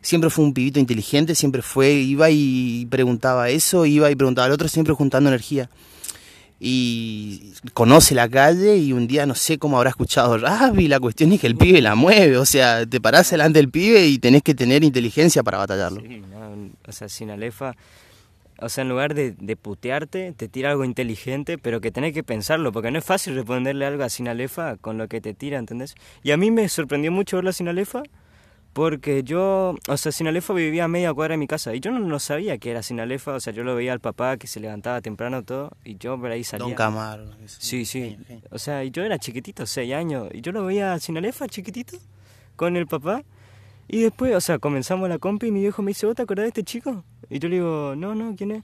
[0.00, 4.52] Siempre fue un pibito inteligente, siempre fue, iba y preguntaba eso, iba y preguntaba al
[4.52, 5.70] otro, siempre juntando energía
[6.64, 11.00] y conoce la calle y un día no sé cómo habrá escuchado rap y la
[11.00, 14.18] cuestión es que el pibe la mueve, o sea, te parás delante del pibe y
[14.18, 16.00] tenés que tener inteligencia para batallarlo.
[16.00, 17.74] Sí, no, o sea, Sinalefa,
[18.60, 22.22] o sea, en lugar de, de putearte, te tira algo inteligente, pero que tenés que
[22.22, 25.96] pensarlo, porque no es fácil responderle algo a Sinalefa con lo que te tira, ¿entendés?
[26.22, 28.04] Y a mí me sorprendió mucho verlo a Sinalefa,
[28.72, 31.98] porque yo, o sea, Sinalefa vivía a media cuadra de mi casa, y yo no,
[31.98, 35.00] no sabía que era Sinalefa, o sea, yo lo veía al papá que se levantaba
[35.00, 36.64] temprano todo, y yo por ahí salía.
[36.64, 37.32] Don Camargo.
[37.46, 38.16] Sí, sí.
[38.50, 41.98] O sea, y yo era chiquitito, 6 años, y yo lo veía a Sinalefa chiquitito,
[42.56, 43.22] con el papá.
[43.88, 46.44] Y después, o sea, comenzamos la compi y mi viejo me dice, ¿vos te acordás
[46.44, 47.04] de este chico?
[47.28, 48.62] Y yo le digo, no, no, ¿quién es?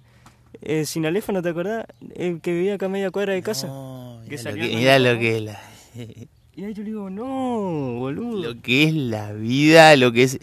[0.63, 1.85] Eh, Sinalefa, ¿no te acordás?
[2.15, 3.67] El que vivía acá a media cuadra de casa.
[3.67, 8.53] No, Que lo que, el lo que Y ahí yo le digo, no, boludo.
[8.53, 10.41] lo que es la vida, lo que es...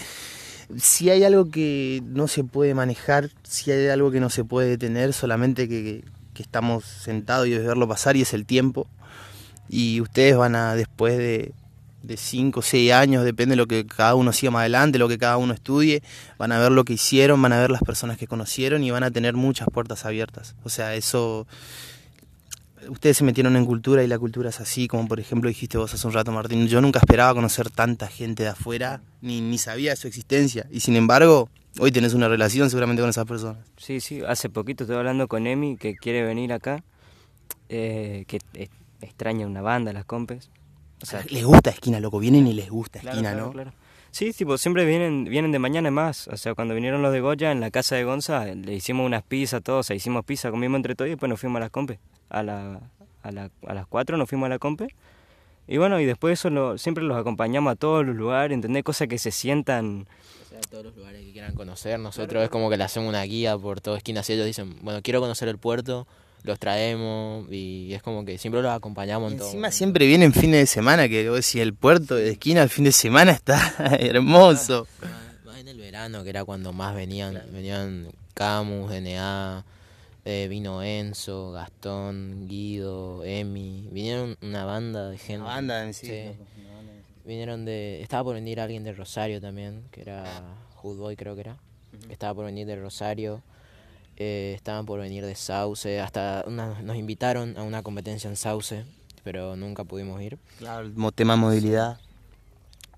[0.77, 4.69] Si hay algo que no se puede manejar, si hay algo que no se puede
[4.69, 8.87] detener, solamente que, que estamos sentados y verlo pasar y es el tiempo.
[9.67, 11.51] Y ustedes van a, después de,
[12.01, 15.09] de 5 o 6 años, depende de lo que cada uno siga más adelante, lo
[15.09, 16.01] que cada uno estudie,
[16.37, 19.03] van a ver lo que hicieron, van a ver las personas que conocieron y van
[19.03, 20.55] a tener muchas puertas abiertas.
[20.63, 21.45] O sea, eso...
[22.89, 25.93] Ustedes se metieron en cultura y la cultura es así, como por ejemplo dijiste vos
[25.93, 26.67] hace un rato, Martín.
[26.67, 30.67] Yo nunca esperaba conocer tanta gente de afuera, ni, ni sabía de su existencia.
[30.71, 33.65] Y sin embargo, hoy tenés una relación seguramente con esas personas.
[33.77, 36.83] Sí, sí, hace poquito estoy hablando con Emi, que quiere venir acá,
[37.69, 38.69] eh, que eh,
[39.01, 40.49] extraña una banda, las compes.
[41.01, 43.51] O sea, les gusta esquina, loco, vienen y les gusta Claro, esquina, claro, ¿no?
[43.51, 43.73] claro.
[44.15, 46.29] Sí, tipo, siempre vienen, vienen de mañana más.
[46.29, 49.23] O sea, cuando vinieron los de Goya en la casa de Gonza, le hicimos unas
[49.23, 51.69] pizzas, todos, o sea, hicimos pizza, comimos entre todos y después nos fuimos a las
[51.69, 51.99] compes.
[52.29, 52.79] A, la,
[53.23, 54.95] a, la, a las 4 nos fuimos a la compe.
[55.67, 58.85] Y bueno, y después eso lo, siempre los acompañamos a todos los lugares, ¿entendés?
[58.85, 60.07] Cosas que se sientan...
[60.45, 63.23] O sea, todos los lugares que quieran conocer, nosotros es como que le hacemos una
[63.23, 64.23] guía por toda esquina.
[64.23, 66.07] Si ellos dicen, bueno, quiero conocer el puerto,
[66.45, 69.47] los traemos y es como que siempre los acompañamos en todo.
[69.47, 72.85] Encima siempre vienen fines de semana, que vos decís, el puerto de esquina el fin
[72.85, 74.87] de semana está hermoso.
[75.01, 79.65] Más, más en el verano, que era cuando más venían, venían Camus, DNA,
[80.25, 85.41] eh, vino Enzo, Gastón, Guido, Emi, vinieron una banda de gente.
[85.41, 86.23] Una banda en sí, Sí.
[86.25, 87.11] loco, una banda en sí.
[87.25, 90.25] Vinieron de, estaba por venir alguien de Rosario también, que era
[90.81, 91.57] Hoodboy creo que era,
[92.09, 93.41] estaba por venir de Rosario,
[94.17, 98.85] eh, estaban por venir de Sauce, hasta una- nos invitaron a una competencia en Sauce,
[99.23, 100.37] pero nunca pudimos ir.
[100.57, 101.99] Claro, el tema movilidad.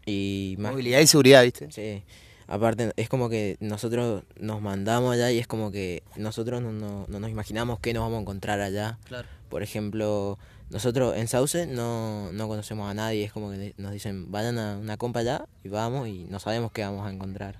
[0.06, 1.71] Y más Movilidad y seguridad, ¿viste?
[1.71, 2.03] Sí,
[2.47, 7.06] aparte es como que nosotros nos mandamos allá y es como que nosotros no, no-
[7.08, 8.97] no nos imaginamos qué nos vamos a encontrar allá.
[9.06, 9.27] Claro.
[9.49, 10.38] Por ejemplo,
[10.69, 14.77] nosotros en Sauce no, no conocemos a nadie, es como que nos dicen, vayan a
[14.77, 17.60] una compa allá y vamos y no sabemos qué vamos a encontrar.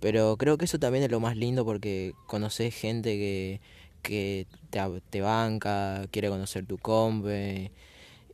[0.00, 3.60] Pero creo que eso también es lo más lindo porque conoces gente que,
[4.02, 7.70] que te, te banca, quiere conocer tu compe.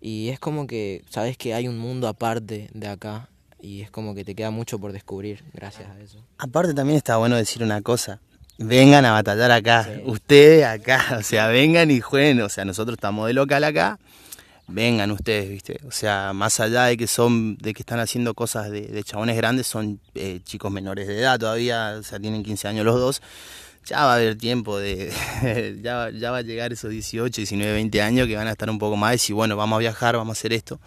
[0.00, 3.28] Y es como que sabes que hay un mundo aparte de acá
[3.60, 6.24] y es como que te queda mucho por descubrir gracias a eso.
[6.38, 8.20] Aparte también está bueno decir una cosa.
[8.58, 13.26] Vengan a batallar acá, ustedes acá, o sea, vengan y jueguen, o sea, nosotros estamos
[13.26, 13.98] de local acá,
[14.68, 15.78] vengan ustedes, ¿viste?
[15.86, 19.66] O sea, más allá de que son, de que están haciendo cosas de, chabones grandes,
[19.66, 23.22] son eh, chicos menores de edad todavía, o sea, tienen 15 años los dos,
[23.84, 25.12] ya va a haber tiempo de,
[25.82, 28.78] ya, ya va a llegar esos 18, 19, 20 años que van a estar un
[28.78, 30.80] poco más y bueno, vamos a viajar, vamos a hacer esto.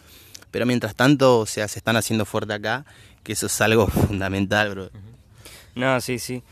[0.51, 2.85] Pero mientras tanto, o sea, se están haciendo fuerte acá,
[3.23, 4.89] que eso es algo fundamental, bro.
[5.75, 6.43] No, sí, sí.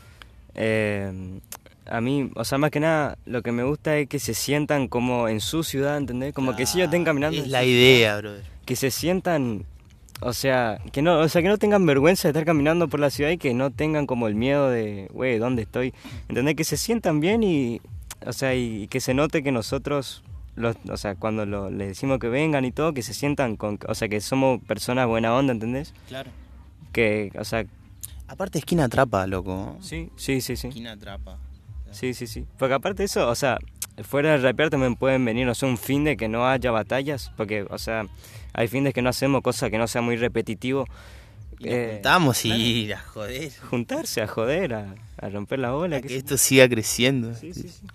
[0.54, 1.40] Eh,
[1.88, 4.88] a mí, o sea, más que nada, lo que me gusta es que se sientan
[4.88, 6.34] como en su ciudad, ¿entendés?
[6.34, 7.40] Como que si ellos estén caminando.
[7.40, 8.44] Es la idea, brother.
[8.66, 9.64] Que se sientan,
[10.20, 13.10] o sea, que no, o sea, que no tengan vergüenza de estar caminando por la
[13.10, 15.94] ciudad y que no tengan como el miedo de, güey, ¿dónde estoy?
[16.28, 16.56] ¿Entendés?
[16.56, 17.80] Que se sientan bien y,
[18.24, 20.22] o sea, y, que se note que nosotros,
[20.56, 23.78] los, o sea, cuando lo, les decimos que vengan y todo, que se sientan con,
[23.88, 25.94] o sea, que somos personas buena onda, ¿entendés?
[26.08, 26.30] Claro.
[26.92, 27.64] Que, o sea...
[28.26, 29.78] Aparte, esquina atrapa, loco.
[29.80, 30.68] Sí, sí, sí, sí.
[30.68, 31.38] Esquina atrapa.
[31.90, 32.44] Sí, sí, sí.
[32.58, 33.58] Porque aparte de eso, o sea,
[34.04, 37.30] fuera de rapear también pueden venir, o sea, un fin de que no haya batallas,
[37.36, 38.06] porque, o sea,
[38.52, 40.86] hay fines que no hacemos cosas que no sea muy repetitivo.
[41.58, 43.50] Y eh, juntamos y a joder.
[43.68, 44.94] Juntarse, a joder, a,
[45.30, 46.00] romper la bola.
[46.00, 47.34] que, esto siga creciendo.
[47.34, 47.86] Sí, sí, sí.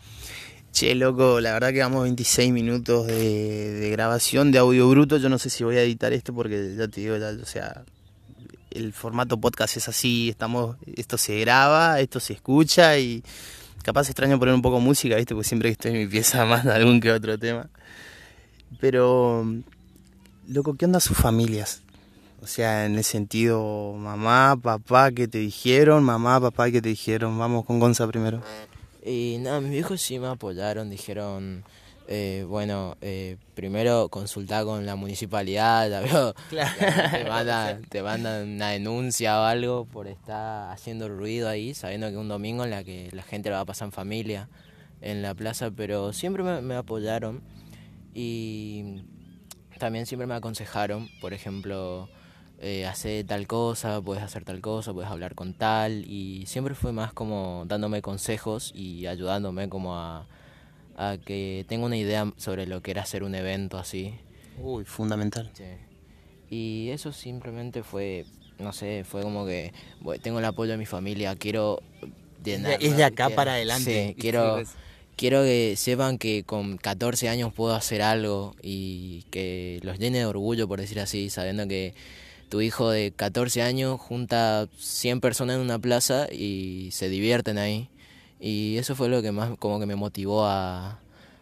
[0.74, 5.18] Che, loco, la verdad que vamos 26 minutos de, grabación de audio bruto.
[5.18, 7.84] Yo no sé si voy a editar esto porque ya te digo, o sea,
[8.72, 13.24] el formato podcast es así, estamos, esto se graba, esto se escucha y
[13.84, 15.36] Capaz extraño poner un poco música, ¿viste?
[15.36, 17.70] Porque siempre que estoy en mi pieza más de algún que otro tema.
[18.80, 19.46] Pero,
[20.48, 21.82] loco, ¿qué onda sus familias?
[22.42, 26.04] O sea, en el sentido, mamá, papá, ¿qué te dijeron?
[26.04, 27.38] Mamá, papá, ¿qué te dijeron?
[27.38, 28.42] Vamos con Gonza primero.
[29.06, 31.64] Y nada, mis viejos sí me apoyaron, dijeron,
[32.08, 36.04] eh, bueno, eh, primero consultar con la municipalidad,
[37.90, 42.28] te, mandan, una denuncia o algo por estar haciendo ruido ahí, sabiendo que es un
[42.28, 44.50] domingo en la que la gente lo va a pasar en familia
[45.02, 47.42] en la plaza, pero siempre me, apoyaron
[48.14, 49.04] y
[49.80, 52.10] también siempre me aconsejaron, por ejemplo,
[52.60, 56.92] eh, hacer tal cosa, puedes hacer tal cosa, puedes hablar con tal, y siempre fue
[56.92, 60.28] más como dándome consejos y ayudándome como a
[60.98, 64.14] a que tenga una idea sobre lo que era hacer un evento así.
[64.62, 65.52] Uy, fundamental.
[65.54, 65.64] Sí.
[66.50, 68.26] Y eso simplemente fue,
[68.60, 69.74] no sé, fue como que
[70.22, 71.82] tengo el apoyo de mi familia, quiero...
[72.46, 74.10] es de acá para adelante.
[74.10, 74.62] Sí, quiero,
[75.16, 80.26] quiero que sepan que con 14 años puedo hacer algo y que los llene de
[80.26, 81.96] orgullo, por decir así, sabiendo que
[82.50, 87.90] tu hijo de 14 años junta 100 personas en una plaza y se divierten ahí.
[88.40, 91.00] Y eso fue lo que más como que me motivó a,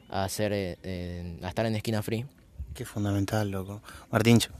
[0.09, 2.25] hacer, eh, a estar en Esquina Free.
[2.73, 3.81] Qué fundamental, loco.
[4.11, 4.51] Martincho.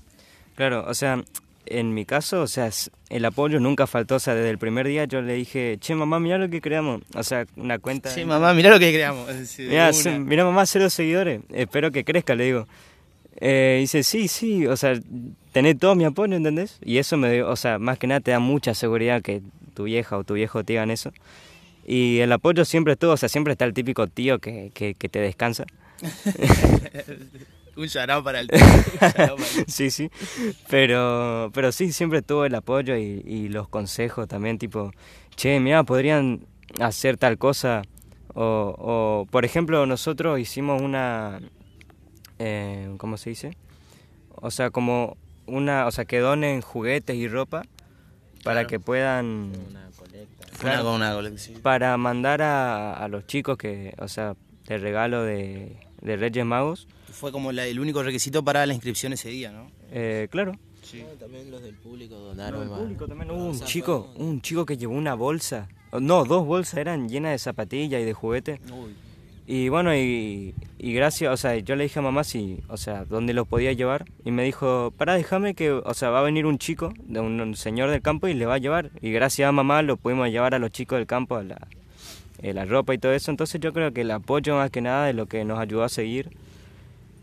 [0.56, 1.24] Claro, o sea,
[1.66, 2.70] en mi caso, o sea,
[3.10, 4.16] el apoyo nunca faltó.
[4.16, 7.02] O sea, desde el primer día yo le dije, che, mamá, mira lo que creamos.
[7.16, 8.10] O sea, una cuenta.
[8.10, 9.30] Sí, mamá, mira lo que creamos.
[9.58, 11.42] mira, mira, mamá, cero seguidores.
[11.54, 12.68] Espero que crezca, le digo.
[13.38, 15.00] Eh, dice, sí, sí, o sea,
[15.52, 16.78] tenés todo mi apoyo, ¿entendés?
[16.84, 19.42] Y eso me dio, o sea, más que nada te da mucha seguridad que
[19.74, 21.12] tu vieja o tu viejo te digan eso.
[21.86, 25.20] Y el apoyo siempre estuvo, o sea, siempre está el típico tío que, que, te
[25.20, 25.66] descansa.
[27.76, 28.60] un charao para el tío.
[29.68, 30.10] sí, sí.
[30.70, 34.92] Pero, pero sí, siempre estuvo el apoyo y, y los consejos también, tipo,
[35.36, 36.46] che, mira, podrían
[36.80, 37.82] hacer tal cosa.
[38.34, 41.42] O, o por ejemplo, nosotros hicimos una,
[42.40, 43.58] eh, ¿cómo se dice?
[44.36, 45.18] O sea, como
[45.48, 47.64] una, o sea, que donen juguetes y ropa
[48.44, 49.52] para que puedan
[51.62, 54.36] para mandar a, los chicos que, o sea,
[54.68, 56.88] el regalo de, de Reyes Magos.
[57.12, 59.72] Fue como el único requisito para la inscripción ese día, ¿no?
[59.92, 60.54] Eh, claro.
[60.82, 61.04] Sí.
[61.20, 62.68] también los del público donaron.
[62.68, 67.10] público también hubo un chico, un chico que llevó una bolsa, no, dos bolsas eran
[67.10, 68.60] llenas de zapatillas y de juguetes.
[69.54, 73.04] Y bueno, y, y, gracias, o sea, yo le dije a mamá si, o sea,
[73.04, 74.06] dónde lo podía llevar.
[74.24, 77.54] Y me dijo, para, déjame que, o sea, va a venir un chico, de un,
[77.58, 78.92] señor del campo y le va a llevar.
[79.02, 81.68] Y gracias a mamá lo pudimos llevar a los chicos del campo, a la,
[82.42, 83.30] eh, la ropa y todo eso.
[83.30, 85.90] Entonces yo creo que el apoyo más que nada es lo que nos ayudó a
[85.90, 86.30] seguir.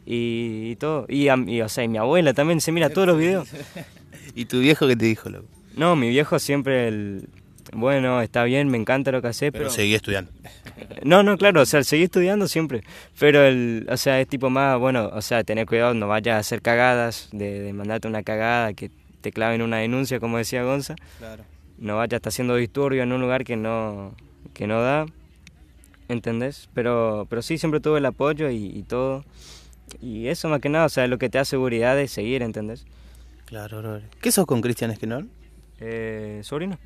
[0.05, 1.07] Y, todo.
[1.09, 3.49] Y, y, o sea, y mi abuela también se mira todos los videos.
[4.35, 5.47] ¿Y tu viejo qué te dijo, loco?
[5.77, 7.27] No, mi viejo siempre el,
[7.73, 9.65] bueno, está bien, me encanta lo que hace, pero...
[9.65, 10.31] Pero seguí estudiando.
[11.05, 12.83] No, no, claro, o sea, seguí estudiando siempre,
[13.19, 16.39] pero el, o sea, es tipo más, bueno, o sea, tener cuidado, no vayas a
[16.39, 20.95] hacer cagadas, de, de mandarte una cagada, que te claven una denuncia, como decía Gonza,
[21.19, 21.45] Claro.
[21.79, 24.15] no vayas a estar haciendo disturbio en un lugar que no,
[24.55, 25.07] que no da,
[26.09, 26.69] ¿entendés?
[26.75, 29.25] Pero, pero sí, siempre tuve el apoyo y, y todo,
[30.01, 32.43] y eso más que nada, o sea, es lo que te da seguridad de seguir,
[32.43, 32.85] ¿entendés?
[33.47, 34.01] Claro, bro.
[34.21, 35.29] ¿Qué sos con Cristian Esquenol?
[35.81, 36.79] Eh, sobrino.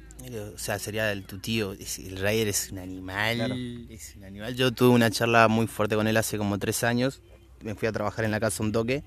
[0.55, 1.73] O sea, sería el, tu tío.
[1.73, 3.37] El Raider es un animal.
[3.37, 3.55] Claro.
[3.89, 4.55] Es un animal.
[4.55, 7.21] Yo tuve una charla muy fuerte con él hace como tres años.
[7.63, 9.03] Me fui a trabajar en la casa un toque.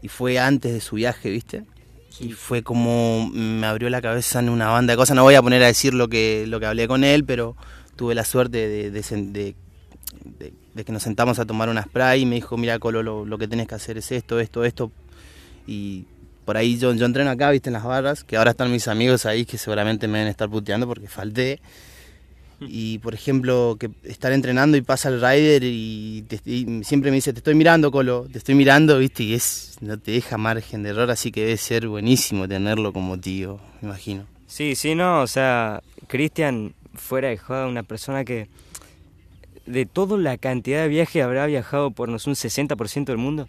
[0.00, 1.64] Y fue antes de su viaje, ¿viste?
[2.20, 5.16] Y fue como me abrió la cabeza en una banda de cosas.
[5.16, 7.56] No voy a poner a decir lo que, lo que hablé con él, pero
[7.96, 9.54] tuve la suerte de, de de-
[10.24, 13.24] de- de que nos sentamos a tomar una spray y me dijo, mira Colo, lo,
[13.26, 14.90] lo que tenés que hacer es esto, esto, esto.
[15.66, 16.06] Y
[16.44, 19.26] por ahí yo, yo entreno acá, viste, en las barras, que ahora están mis amigos
[19.26, 21.60] ahí que seguramente me deben estar puteando porque falté.
[22.64, 27.16] Y por ejemplo, que estar entrenando y pasa el rider y, te- y siempre me
[27.16, 30.84] dice, te estoy mirando, Colo, te estoy mirando, viste, y es no te deja margen
[30.84, 34.26] de error, así que debe ser buenísimo tenerlo como tío, me imagino.
[34.46, 38.46] Sí, sí, no, o sea, Cristian, fuera de joda, una persona que
[39.66, 43.48] de toda la cantidad de viajes habrá viajado por no sé, un 60% del mundo.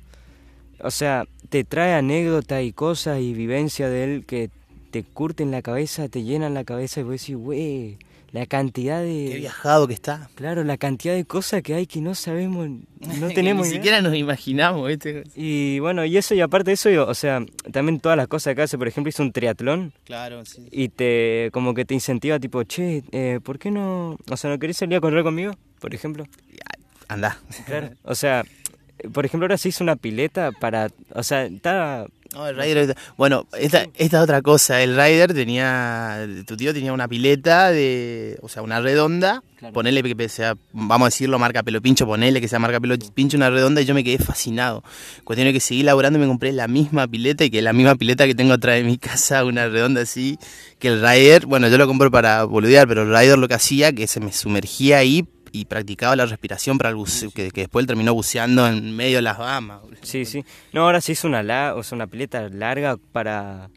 [0.79, 4.49] O sea, te trae anécdotas y cosas y vivencia de él que
[4.89, 7.99] te curten la cabeza, te llenan la cabeza y vos decís, güey,
[8.31, 9.35] la cantidad Qué de...
[9.37, 10.31] viajado que está.
[10.33, 12.67] Claro, la cantidad de cosas que hay que no sabemos,
[13.19, 13.79] no tenemos Ni idea.
[13.81, 15.25] siquiera nos imaginamos, viste.
[15.35, 18.55] Y bueno, y eso, y aparte de eso, yo, o sea, también todas las cosas
[18.55, 20.67] que hace, por ejemplo, hizo un triatlón Claro, sí.
[20.71, 24.57] y te como que te incentiva tipo, che, eh, ¿por qué no, o sea, no
[24.57, 26.25] querés salir a correr conmigo, por ejemplo?
[27.09, 27.37] Anda.
[27.67, 27.91] Claro.
[28.01, 28.43] O sea,
[29.11, 32.95] por ejemplo, ahora se hizo una pileta para, o sea, está No, el Rider.
[33.17, 34.81] Bueno, esta, esta es otra cosa.
[34.81, 36.27] El Rider tenía.
[36.47, 38.39] Tu tío tenía una pileta de.
[38.41, 39.43] O sea, una redonda.
[39.59, 39.73] Claro.
[39.73, 40.55] Ponele que sea.
[40.71, 42.05] Vamos a decirlo, marca pelo pincho.
[42.05, 43.81] Ponele que sea marca pelo pincho, una redonda.
[43.81, 44.83] Y yo me quedé fascinado.
[45.23, 47.43] Cuestión es que seguí laburando y me compré la misma pileta.
[47.45, 49.45] Y que es la misma pileta que tengo atrás de mi casa.
[49.45, 50.39] Una redonda así.
[50.79, 51.45] Que el Rider.
[51.45, 52.87] Bueno, yo lo compro para boludear.
[52.87, 53.93] Pero el Rider lo que hacía.
[53.93, 55.27] Que se me sumergía ahí.
[55.55, 59.17] Y practicaba la respiración para el buceo, que, que después él terminó buceando en medio
[59.17, 59.81] de las Bahamas.
[60.01, 60.43] Sí, sí.
[60.73, 63.69] No, ahora se hizo una, la, o sea, una pileta larga para,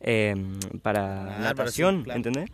[0.00, 0.34] eh,
[0.82, 2.16] para Nadar, para natación, sí, claro.
[2.18, 2.50] ¿entendés?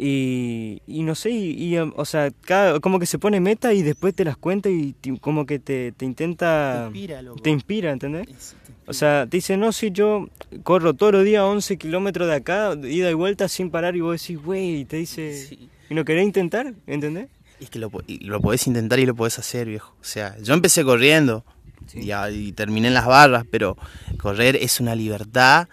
[0.00, 3.72] Y, y no sé, y, y, um, o sea, cada, como que se pone meta
[3.74, 6.82] y después te las cuenta y como que te, te intenta...
[6.92, 7.42] Te inspira, loco.
[7.42, 8.26] Te inspira, ¿entendés?
[8.38, 10.28] Sí, te O sea, te dice, no, si yo
[10.62, 14.20] corro todos los días 11 kilómetros de acá, ida y vuelta sin parar, y vos
[14.22, 15.68] decís, güey, y te dice, Sí.
[15.90, 16.74] ¿y no querés intentar?
[16.86, 17.26] ¿Entendés?
[17.60, 19.94] Es que lo, lo podés intentar y lo podés hacer, viejo.
[20.00, 21.44] O sea, yo empecé corriendo
[21.86, 22.00] Sí.
[22.32, 23.76] y, terminé en las barras, pero
[24.18, 25.68] correr es una libertad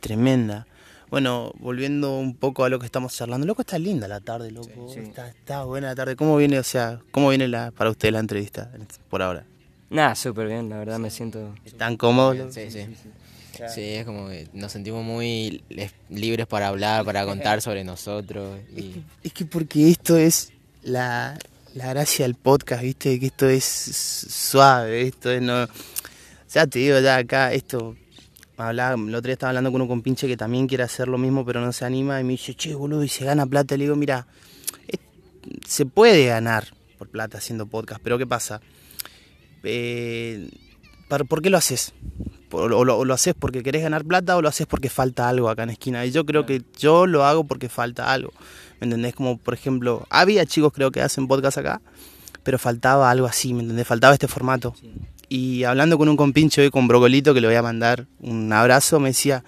[0.00, 0.66] tremenda.
[1.08, 4.88] Bueno, volviendo un poco a lo que estamos charlando, loco, está linda la tarde, loco.
[4.88, 5.00] Sí, sí.
[5.00, 6.16] Está, está buena la tarde.
[6.16, 8.72] ¿Cómo viene, o sea, cómo viene la, para usted la entrevista
[9.08, 9.44] por ahora?
[9.88, 11.54] Nada, súper bien, la verdad me siento...
[11.64, 12.52] ¿Están cómodos?
[12.52, 12.86] Sí, sí.
[13.72, 15.62] Sí, es como que nos sentimos muy
[16.10, 18.58] libres para hablar, para contar sobre nosotros.
[18.76, 20.52] Y Es que porque esto es
[20.86, 21.38] la,
[21.74, 23.18] la gracia del podcast, ¿viste?
[23.20, 25.66] Que esto es suave, esto es no...
[26.52, 27.96] Ya te digo, ya acá esto...
[28.58, 31.44] Hablaba, el otro día estaba hablando con un compinche que también quiere hacer lo mismo
[31.44, 33.76] pero no se anima y me dice, che, boludo, y se gana plata.
[33.76, 34.26] Le digo, mira,
[34.88, 34.98] es-
[35.68, 38.62] se puede ganar por plata haciendo podcast, pero ¿qué pasa?
[39.62, 40.48] Eh,
[41.08, 41.92] ¿para- ¿Por qué lo haces?
[42.50, 45.50] O, lo, o lo haces porque querés ganar plata o lo haces porque falta algo
[45.50, 46.06] acá en esquina.
[46.06, 48.32] Y yo creo que yo lo hago porque falta algo.
[48.80, 49.14] ¿Me entendés?
[49.14, 51.80] Como por ejemplo, había chicos creo que hacen podcast acá,
[52.42, 53.86] pero faltaba algo así, ¿me entendés?
[53.86, 54.74] Faltaba este formato.
[55.28, 59.00] Y hablando con un compinche hoy, con Brocolito, que le voy a mandar un abrazo,
[59.00, 59.42] me decía,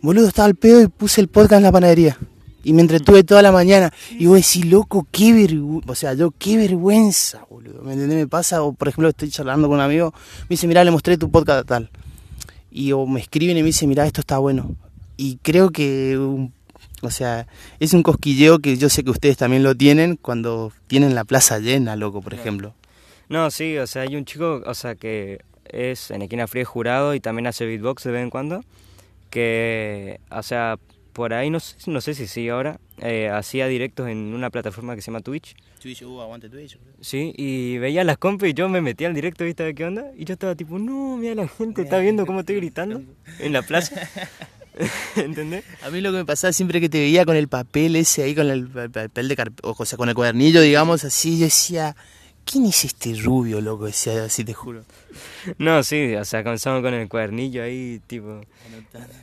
[0.00, 2.18] boludo, estaba al pedo y puse el podcast en la panadería.
[2.62, 3.92] Y me entretuve toda la mañana.
[4.10, 5.90] Y vos decís, loco, qué vergüenza.
[5.90, 7.82] O sea, yo, qué vergüenza, boludo.
[7.82, 8.16] ¿Me entendés?
[8.16, 11.18] Me pasa, o por ejemplo, estoy charlando con un amigo, me dice, mirá, le mostré
[11.18, 11.90] tu podcast tal.
[12.70, 14.76] Y o me escriben y me dicen, mirá, esto está bueno.
[15.16, 16.48] Y creo que,
[17.04, 17.46] o sea,
[17.80, 21.58] es un cosquilleo que yo sé que ustedes también lo tienen cuando tienen la plaza
[21.58, 22.74] llena, loco, por ejemplo.
[23.28, 27.14] No, sí, o sea, hay un chico, o sea, que es en Equina Fría jurado
[27.14, 28.62] y también hace beatbox de vez en cuando,
[29.30, 30.78] que, o sea,
[31.12, 34.94] por ahí, no sé, no sé si sí ahora, eh, hacía directos en una plataforma
[34.94, 36.78] que se llama Twitch, Twitch, uh, aguante Twitch.
[37.00, 40.10] sí, y veía las compras y yo me metía al directo, ¿viste de qué onda?
[40.16, 43.02] Y yo estaba tipo, no, mira, la gente está viendo cómo estoy gritando
[43.38, 44.08] en la plaza,
[45.16, 45.64] ¿entendés?
[45.82, 48.34] A mí lo que me pasaba siempre que te veía con el papel ese ahí,
[48.34, 51.96] con el pa- papel de carp- o sea, con el cuadernillo, digamos, así, yo decía,
[52.44, 53.86] ¿quién es este rubio, loco?
[53.86, 54.84] Decía así, te juro.
[55.58, 58.40] No, sí, o sea, comenzamos con el cuadernillo ahí, tipo.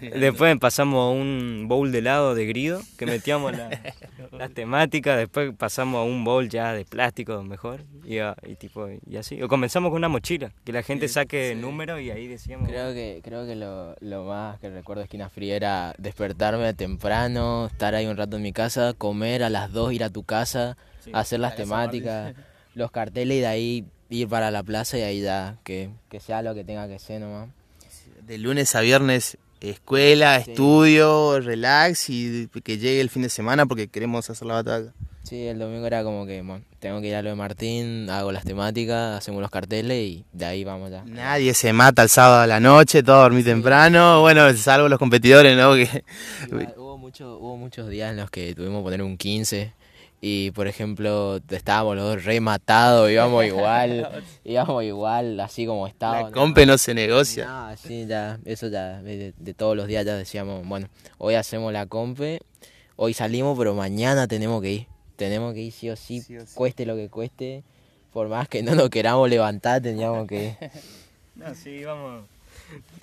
[0.01, 3.69] Después pasamos a un bowl de helado de grido, que metíamos la-
[4.37, 8.87] las temáticas, después pasamos a un bowl ya de plástico mejor, y, a- y tipo,
[9.09, 9.41] y así.
[9.41, 12.67] O comenzamos con una mochila, que la gente saque números y ahí decíamos.
[12.69, 17.67] Creo que, creo que lo, lo más que recuerdo de Esquina Fría era despertarme temprano,
[17.67, 20.77] estar ahí un rato en mi casa, comer a las 2, ir a tu casa,
[21.13, 22.33] hacer las temáticas,
[22.73, 26.41] los carteles y de ahí ir para la plaza y ahí ya, que, que sea
[26.41, 27.49] lo que tenga que ser nomás.
[28.25, 33.87] De lunes a viernes, escuela, estudio, relax y que llegue el fin de semana porque
[33.87, 34.93] queremos hacer la batalla.
[35.23, 38.31] Sí, el domingo era como que, bueno, tengo que ir a lo de Martín, hago
[38.31, 41.03] las temáticas, hacemos los carteles y de ahí vamos ya.
[41.05, 44.21] Nadie se mata el sábado a la noche, todo dormir temprano.
[44.21, 45.75] Bueno, salvo los competidores, ¿no?
[45.75, 46.03] Que...
[46.47, 49.73] Igual, hubo, mucho, hubo muchos días en los que tuvimos que poner un 15
[50.21, 56.31] y, por ejemplo, estábamos los dos rematados, íbamos igual, íbamos igual, así como La estábamos.
[56.31, 57.45] compe no se negocia.
[57.47, 61.73] No, sí, ya, eso ya, de, de todos los días ya decíamos, bueno, hoy hacemos
[61.73, 62.39] la compe,
[62.95, 64.87] hoy salimos, pero mañana tenemos que ir.
[65.15, 66.53] Tenemos que ir sí o sí, Sí o sí.
[66.55, 67.63] cueste lo que cueste,
[68.13, 70.71] por más que no nos queramos levantar, teníamos que ir.
[71.35, 72.25] No, sí, íbamos.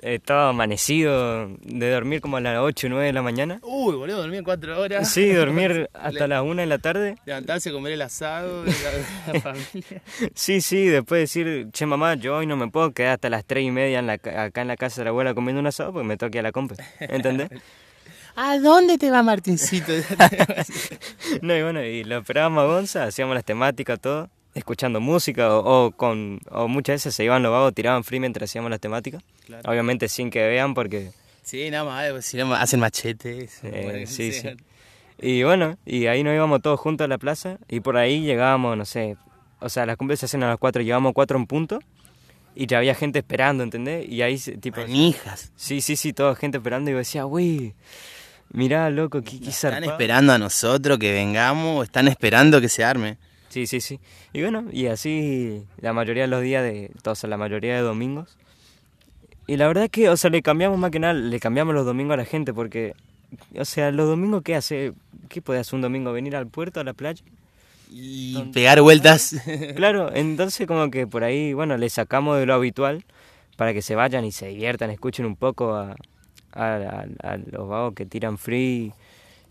[0.01, 3.59] Estaba amanecido de dormir como a las 8 o 9 de la mañana.
[3.62, 5.11] Uy, boludo, dormí cuatro horas.
[5.11, 7.16] Sí, dormir hasta las 1 de la tarde.
[7.25, 10.03] Levantarse, comer el asado, la, la familia.
[10.35, 13.64] Sí, sí, después decir, che mamá, yo hoy no me puedo quedar hasta las 3
[13.64, 16.07] y media en la, acá en la casa de la abuela comiendo un asado porque
[16.07, 16.77] me toque a la compa.
[17.01, 17.49] ¿Entendés?
[18.41, 19.93] ¿A dónde te va Martincito?
[21.43, 25.86] No, y bueno, y lo esperábamos a Gonza, hacíamos las temáticas, todo, escuchando música o,
[25.86, 29.22] o con o muchas veces se iban los vagos, tiraban free mientras hacíamos las temáticas.
[29.46, 29.70] Claro.
[29.70, 31.12] Obviamente sin que vean porque...
[31.42, 33.61] sí, nada más, pues, si no, hacen machetes.
[33.62, 34.48] eh, sí, sí.
[35.20, 38.76] Y bueno, y ahí nos íbamos todos juntos a la plaza y por ahí llegábamos,
[38.76, 39.16] no sé,
[39.59, 41.80] o sea, las cumbres se hacen a las 4, llegábamos 4 en punto
[42.54, 44.09] y ya había gente esperando, ¿entendés?
[44.09, 44.80] Y ahí, tipo...
[44.80, 45.50] Manijas.
[45.56, 47.74] Sí, sí, sí, toda gente esperando y yo decía, uy,
[48.50, 49.90] mirá, loco, qué, qué Están zarpado".
[49.90, 53.18] esperando a nosotros que vengamos, están esperando que se arme.
[53.49, 53.99] Sí, sí, sí.
[54.32, 57.80] Y bueno, y así la mayoría de los días, de, o sea, la mayoría de
[57.82, 58.36] domingos.
[59.46, 61.86] Y la verdad es que, o sea, le cambiamos más que nada, le cambiamos los
[61.86, 62.94] domingos a la gente porque,
[63.59, 64.92] o sea, los domingos, ¿qué hace?
[65.28, 66.12] ¿Qué puede hacer un domingo?
[66.12, 67.22] ¿Venir al puerto, a la playa?
[67.90, 69.36] Y pegar vueltas.
[69.76, 73.05] Claro, entonces como que por ahí, bueno, le sacamos de lo habitual
[73.57, 75.96] para que se vayan y se diviertan, escuchen un poco a,
[76.53, 78.92] a, a- a los vagos que tiran free,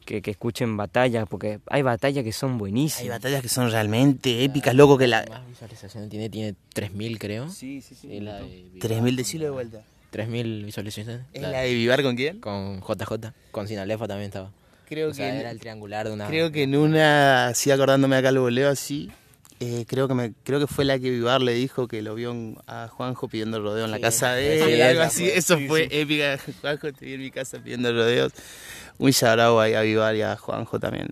[0.07, 3.17] que, que escuchen batallas, porque hay batallas que son Hay buenísimas.
[3.19, 5.25] batallas que son realmente épicas, loco, que la...
[5.29, 7.49] Más visualizaciones tiene, tiene 3.000 creo.
[7.49, 8.19] Sí, sí, sí.
[8.21, 9.81] La de 3.000 decilo de vuelta.
[10.11, 11.21] 3.000 visualizaciones.
[11.33, 12.39] ¿Es La- la de Vivar con quién?
[12.39, 14.49] Con JJ, con Sinalefa también estaba.
[14.87, 15.39] Creo o sea, que...
[15.41, 16.27] era el triangular de una...
[16.27, 19.11] Creo que en una, así acordándome acá lo voleo así,
[19.59, 22.33] eh, creo que me, creo que fue la que Vivar le dijo que lo vio
[22.67, 24.03] a Juanjo pidiendo rodeo en la Sí.
[24.03, 25.37] casa de Sí, él, algo así, fue.
[25.37, 28.31] eso Sí, fue épica, Juanjo te vi en mi casa pidiendo rodeos,
[28.97, 31.09] muy sabrado ahí a Vivar y a Juanjo también.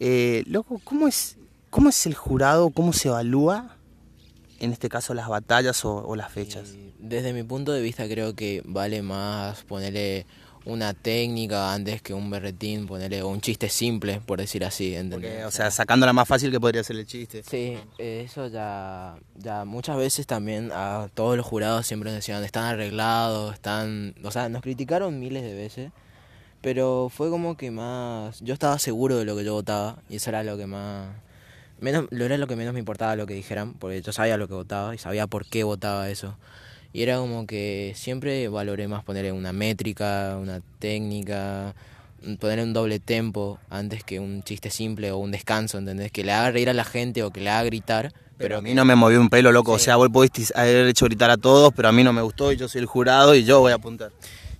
[0.00, 1.36] Eh, loco, ¿cómo es,
[1.70, 3.76] ¿cómo es el jurado, cómo se evalúa,
[4.60, 6.74] en este caso las batallas o, o las fechas?
[6.98, 10.26] Desde mi punto de vista creo que vale más ponerle
[10.66, 15.30] una técnica antes que un berretín, ponerle un chiste simple, por decir así, ¿entendés?
[15.30, 17.42] Porque, o sea, sacándola más fácil que podría ser el chiste.
[17.42, 22.64] Sí, eso ya, ya muchas veces también a todos los jurados siempre nos decían, están
[22.64, 25.92] arreglados, están, o sea, nos criticaron miles de veces,
[26.64, 30.30] pero fue como que más, yo estaba seguro de lo que yo votaba y eso
[30.30, 31.10] era lo que más,
[31.78, 34.48] menos, lo era lo que menos me importaba lo que dijeran, porque yo sabía lo
[34.48, 36.38] que votaba y sabía por qué votaba eso.
[36.94, 41.74] Y era como que siempre valoré más ponerle una métrica, una técnica,
[42.40, 46.12] poner un doble tempo antes que un chiste simple o un descanso, ¿entendés?
[46.12, 48.62] Que le haga reír a la gente o que le haga gritar, Pero pero a
[48.62, 49.72] mí no me movió un pelo, loco.
[49.72, 52.52] O sea, vos pudiste haber hecho gritar a todos, pero a mí no me gustó
[52.52, 54.12] y yo soy el jurado y yo voy a apuntar.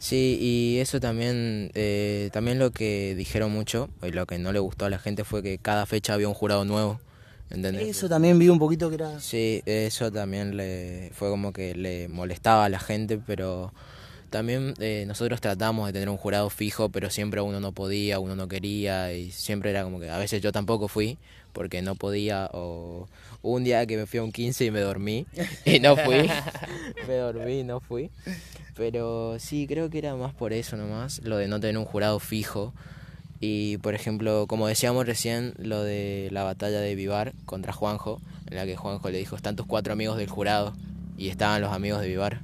[0.05, 4.59] Sí, y eso también, eh, también lo que dijeron mucho, y lo que no le
[4.59, 7.00] gustó a la gente fue que cada fecha había un jurado nuevo,
[7.48, 7.88] ¿entendés?
[7.88, 9.18] Eso también vi un poquito que era...
[9.18, 13.72] Sí, eso también le fue como que le molestaba a la gente, pero
[14.28, 18.36] también eh, nosotros tratamos de tener un jurado fijo, pero siempre uno no podía, uno
[18.36, 21.16] no quería, y siempre era como que a veces yo tampoco fui
[21.55, 23.09] porque no podía, o
[23.45, 25.26] hubo un día que me fui a un 15 y me dormí,
[25.66, 26.28] y no fui,
[27.07, 28.11] me dormí y no fui,
[28.74, 32.18] pero sí, creo que era más por eso nomás, lo de no tener un jurado
[32.18, 32.72] fijo.
[33.40, 38.57] Y por ejemplo, como decíamos recién, lo de la batalla de Vivar contra Juanjo, en
[38.57, 40.74] la que Juanjo le dijo, están tus cuatro amigos del jurado,
[41.18, 42.40] y estaban los amigos de Vivar.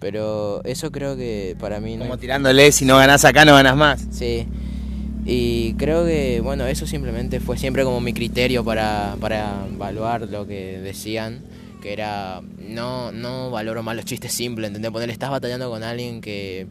[0.00, 2.04] Pero eso creo que para mí no...
[2.04, 4.06] Como tirándole, si no ganás acá no ganás más.
[4.10, 4.46] Sí,
[5.24, 10.46] Y creo que, bueno, eso simplemente fue siempre como mi criterio para, para evaluar lo
[10.46, 11.42] que decían,
[11.80, 14.90] que era, no, no valoro más los chistes simples, ¿entendés?
[14.90, 16.66] Poner, estás batallando con alguien que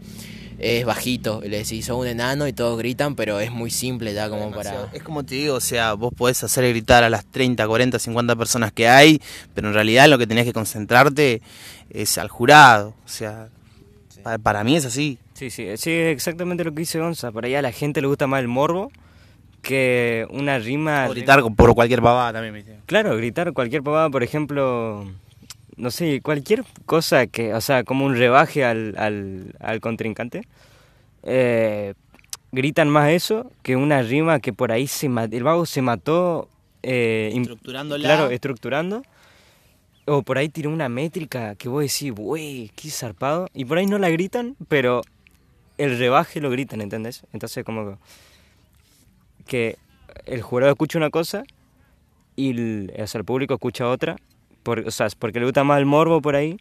[0.60, 4.30] es bajito, le decís, sos un enano y todos gritan, pero es muy simple ya
[4.30, 4.88] como para...
[4.94, 8.36] Es como te digo, o sea, vos podés hacer gritar a las 30, 40, 50
[8.36, 9.20] personas que hay,
[9.56, 11.42] pero en realidad lo que tenés que concentrarte
[11.90, 13.50] es al jurado, o sea,
[14.22, 15.18] para, para mí es así.
[15.44, 17.32] Sí, sí, sí, exactamente lo que dice Gonza.
[17.34, 18.92] Por ahí a la gente le gusta más el morbo
[19.62, 21.08] que una rima...
[21.10, 22.80] O gritar por cualquier pavada también, me dice.
[22.86, 25.06] Claro, gritar cualquier pavada, por ejemplo,
[25.76, 30.48] no sé, cualquier cosa que, o sea, como un rebaje al, al, al contrincante.
[31.24, 31.94] Eh,
[32.54, 36.48] gritan más eso que una rima que por ahí se el vago se mató
[36.84, 38.04] eh, Estructurándola.
[38.04, 39.04] claro estructurando
[40.06, 43.86] o por ahí tiró una métrica que vos decís güey qué zarpado y por ahí
[43.86, 45.02] no la gritan pero
[45.84, 47.24] el rebaje lo gritan ¿entendés?
[47.34, 48.00] entonces como
[49.46, 49.78] que
[50.26, 51.44] el jurado escucha una cosa
[52.36, 54.16] y el, o sea, el público escucha otra
[54.64, 56.58] por, o sea, porque le gusta más el morbo por ahí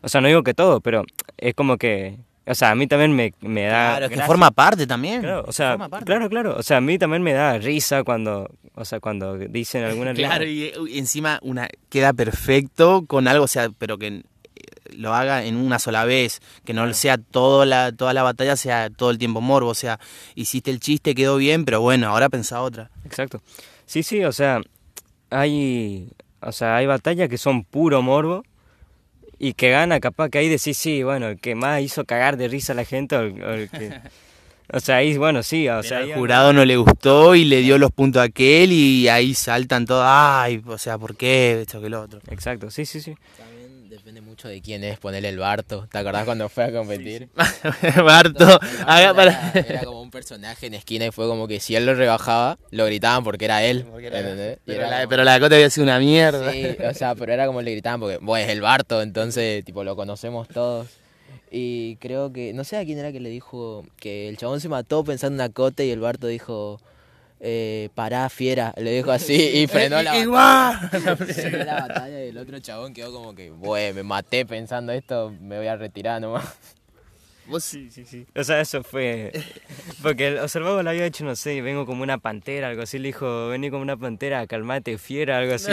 [0.00, 1.04] o sea no digo que todo pero
[1.36, 4.26] es como que o sea a mí también me, me da Claro, es que gracia.
[4.26, 5.20] forma parte también.
[5.20, 6.56] Claro, o sea, claro, claro.
[6.56, 10.12] O sea, a mí también me da risa cuando, o sea, cuando dicen alguna.
[10.14, 14.24] Claro, y, y encima una queda perfecto con algo, o sea, pero que
[14.96, 18.90] lo haga en una sola vez, que no sea toda la, toda la batalla, sea
[18.90, 19.98] todo el tiempo morbo, o sea,
[20.34, 22.90] hiciste el chiste, quedó bien, pero bueno, ahora pensá otra.
[23.04, 23.42] Exacto.
[23.86, 24.60] Sí, sí, o sea,
[25.30, 26.08] hay,
[26.40, 28.44] o sea, hay batallas que son puro morbo
[29.38, 32.48] y que gana capaz que ahí decís, sí, bueno, el que más hizo cagar de
[32.48, 34.00] risa a la gente o el, o el que...
[34.74, 36.00] O sea, ahí, bueno, sí, o sea...
[36.00, 39.34] Pero al jurado no le gustó y le dio los puntos a aquel y ahí
[39.34, 41.60] saltan todos, ay, o sea, ¿por qué?
[41.60, 42.20] Esto que lo otro.
[42.30, 43.14] Exacto, sí, sí, sí.
[43.92, 45.86] Depende mucho de quién es ponerle el Barto.
[45.92, 47.28] ¿Te acordás cuando fue a competir?
[48.02, 51.92] Barto, haga Era, como un personaje en esquina y fue como que si él lo
[51.94, 53.84] rebajaba, lo gritaban porque era él.
[53.92, 56.52] Pero era la, como- pero la Dakota había sido una mierda.
[56.52, 59.84] Sí, o sea, pero era como le gritaban porque, bueno, es el Barto, entonces, tipo,
[59.84, 60.88] lo conocemos todos.
[61.50, 64.70] Y creo que, no sé a quién era que le dijo que el chabón se
[64.70, 66.80] mató pensando en una cote y el Barto dijo,
[67.44, 70.78] eh, pará, fiera, le dijo así y frenó la Igual.
[71.26, 75.34] Frenó la batalla y el otro chabón quedó como que, bueno, me maté pensando esto,
[75.40, 76.44] me voy a retirar nomás.
[77.46, 78.24] Vos Sí, sí, sí.
[78.36, 79.32] O sea, eso fue.
[80.00, 83.00] Porque el observado le había hecho, no sé, vengo como una pantera, algo así.
[83.00, 85.72] Le dijo, vení como una pantera, calmate, fiera, algo así.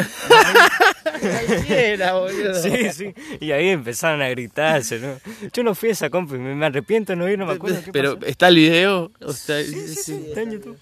[1.69, 2.55] Era, boludo.
[2.55, 3.13] Sí, sí.
[3.39, 5.19] Y ahí empezaron a gritarse, ¿no?
[5.53, 7.53] Yo no fui a esa compa y me, me arrepiento de no ir, no me
[7.53, 8.25] acuerdo qué Pero pasó.
[8.25, 9.11] está el video.
[9.21, 10.77] O sea, Sí, sí, sí, está en YouTube.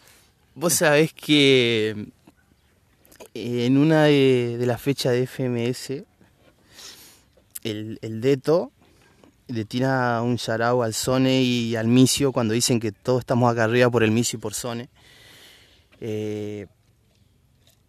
[0.59, 2.07] Vos sabés que
[3.35, 6.03] eh, en una de, de las fechas de FMS,
[7.63, 8.71] el, el Deto
[9.49, 13.65] le tira un charao al Sone y al Micio cuando dicen que todos estamos acá
[13.65, 14.89] arriba por el Micio y por Sone.
[16.01, 16.65] Eh,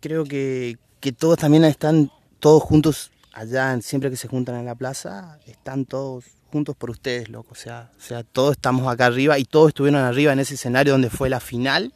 [0.00, 4.74] creo que, que todos también están todos juntos allá, siempre que se juntan en la
[4.74, 7.52] plaza, están todos juntos por ustedes, loco.
[7.52, 10.92] O sea, o sea, todos estamos acá arriba y todos estuvieron arriba en ese escenario
[10.92, 11.94] donde fue la final.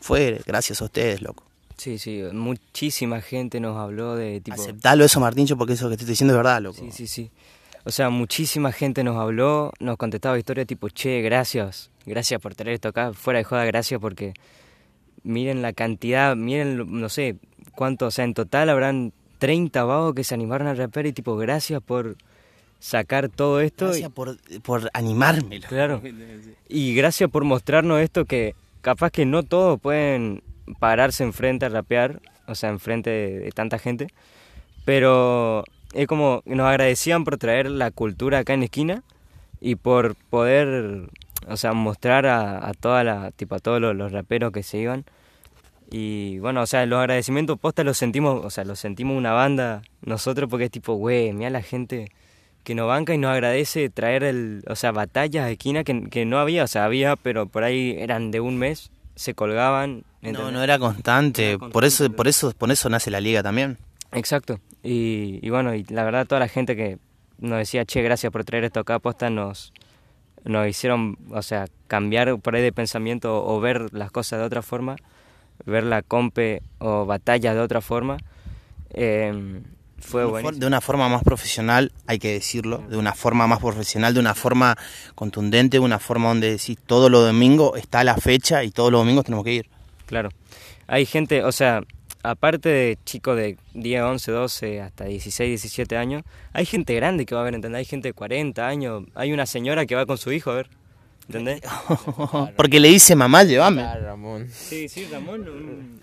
[0.00, 1.44] Fue gracias a ustedes, loco.
[1.76, 4.60] Sí, sí, muchísima gente nos habló de tipo...
[4.60, 6.78] Aceptalo eso, Martincho, porque eso que te estoy diciendo es verdad, loco.
[6.78, 7.30] Sí, sí, sí.
[7.84, 12.74] O sea, muchísima gente nos habló, nos contestaba historias tipo, che, gracias, gracias por traer
[12.74, 14.34] esto acá, fuera de joda, gracias porque
[15.22, 17.36] miren la cantidad, miren, no sé,
[17.74, 21.36] cuánto, o sea, en total habrán 30 vagos que se animaron a rapear y tipo,
[21.38, 22.16] gracias por
[22.78, 23.86] sacar todo esto.
[23.86, 25.56] y- Gracias por, por animarme.
[25.56, 25.68] loco.
[25.68, 26.02] Claro.
[26.68, 30.42] Y gracias por mostrarnos esto que capaz que no todos pueden
[30.78, 34.08] pararse enfrente a rapear, o sea, enfrente de, de tanta gente,
[34.84, 39.02] pero es como nos agradecían por traer la cultura acá en la esquina
[39.60, 41.10] y por poder,
[41.46, 45.04] o sea, mostrar a, toda la, tipo a todos los, los raperos que se iban.
[45.90, 49.82] Y bueno, o sea, los agradecimientos posta los sentimos, o sea, los sentimos una banda
[50.02, 52.10] nosotros porque es tipo, güey, mira la gente
[52.64, 56.24] que nos banca y nos agradece traer el, o sea, batallas de esquina que, que
[56.24, 60.04] no había, o sea, había, pero por ahí eran de un mes, se colgaban.
[60.22, 60.52] No, ¿entendés?
[60.52, 61.56] no era constante.
[61.58, 63.78] No Por eso, por eso, por eso nace la liga también.
[64.12, 64.60] Exacto.
[64.82, 66.98] Y, y bueno, y la verdad toda la gente que
[67.38, 69.72] nos decía, che, gracias por traer esto acá, posta, nos,
[70.44, 74.62] nos hicieron, o sea, cambiar por ahí de pensamiento o ver las cosas de otra
[74.62, 74.96] forma,
[75.64, 78.18] ver la compe o batallas de otra forma.
[78.90, 79.62] Eh,
[80.00, 80.58] fue De una for- bueno.
[80.58, 84.34] De una forma más profesional, hay que decirlo, de una forma más profesional, de una
[84.34, 84.76] forma
[85.14, 89.00] contundente, de una forma donde decís todos los domingos está la fecha y todos los
[89.00, 89.68] domingos tenemos que ir.
[90.06, 90.30] Claro.
[90.86, 91.82] Hay gente, o sea,
[92.22, 96.22] aparte de chicos de 10, 11, 12 hasta 16, 17 años,
[96.52, 97.78] hay gente grande que va a ver, ¿entendés?
[97.78, 100.70] Hay gente de 40 años, hay una señora que va con su hijo a ver.
[101.28, 101.60] ¿entendés?
[102.56, 103.82] Porque le dice mamá, llévame.
[103.82, 104.48] Claro, Ramón.
[104.52, 106.00] Sí, sí, Ramón, un,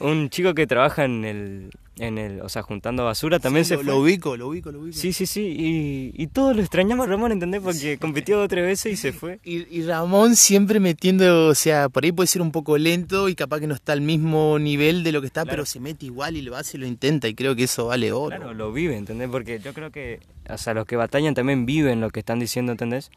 [0.00, 3.74] un chico que trabaja en el, en el, o sea, juntando basura, también Sí, se
[3.74, 3.86] lo, fue.
[3.92, 4.96] lo ubico, lo ubico, lo ubico.
[4.96, 7.60] Sí, sí, sí, y, y todos lo extrañamos a Ramón, ¿entendés?
[7.60, 9.40] Porque compitió tres veces y se fue.
[9.44, 13.34] Y, y Ramón siempre metiendo, o sea, por ahí puede ser un poco lento y
[13.34, 15.50] capaz que no está al mismo nivel de lo que está, Claro.
[15.56, 18.12] pero se mete igual y lo hace y lo intenta y creo que eso vale
[18.12, 18.36] oro.
[18.36, 19.28] Claro, lo vive, ¿entendés?
[19.28, 22.72] Porque yo creo que, o sea, los que batallan también viven lo que están diciendo,
[22.72, 23.10] ¿entendés?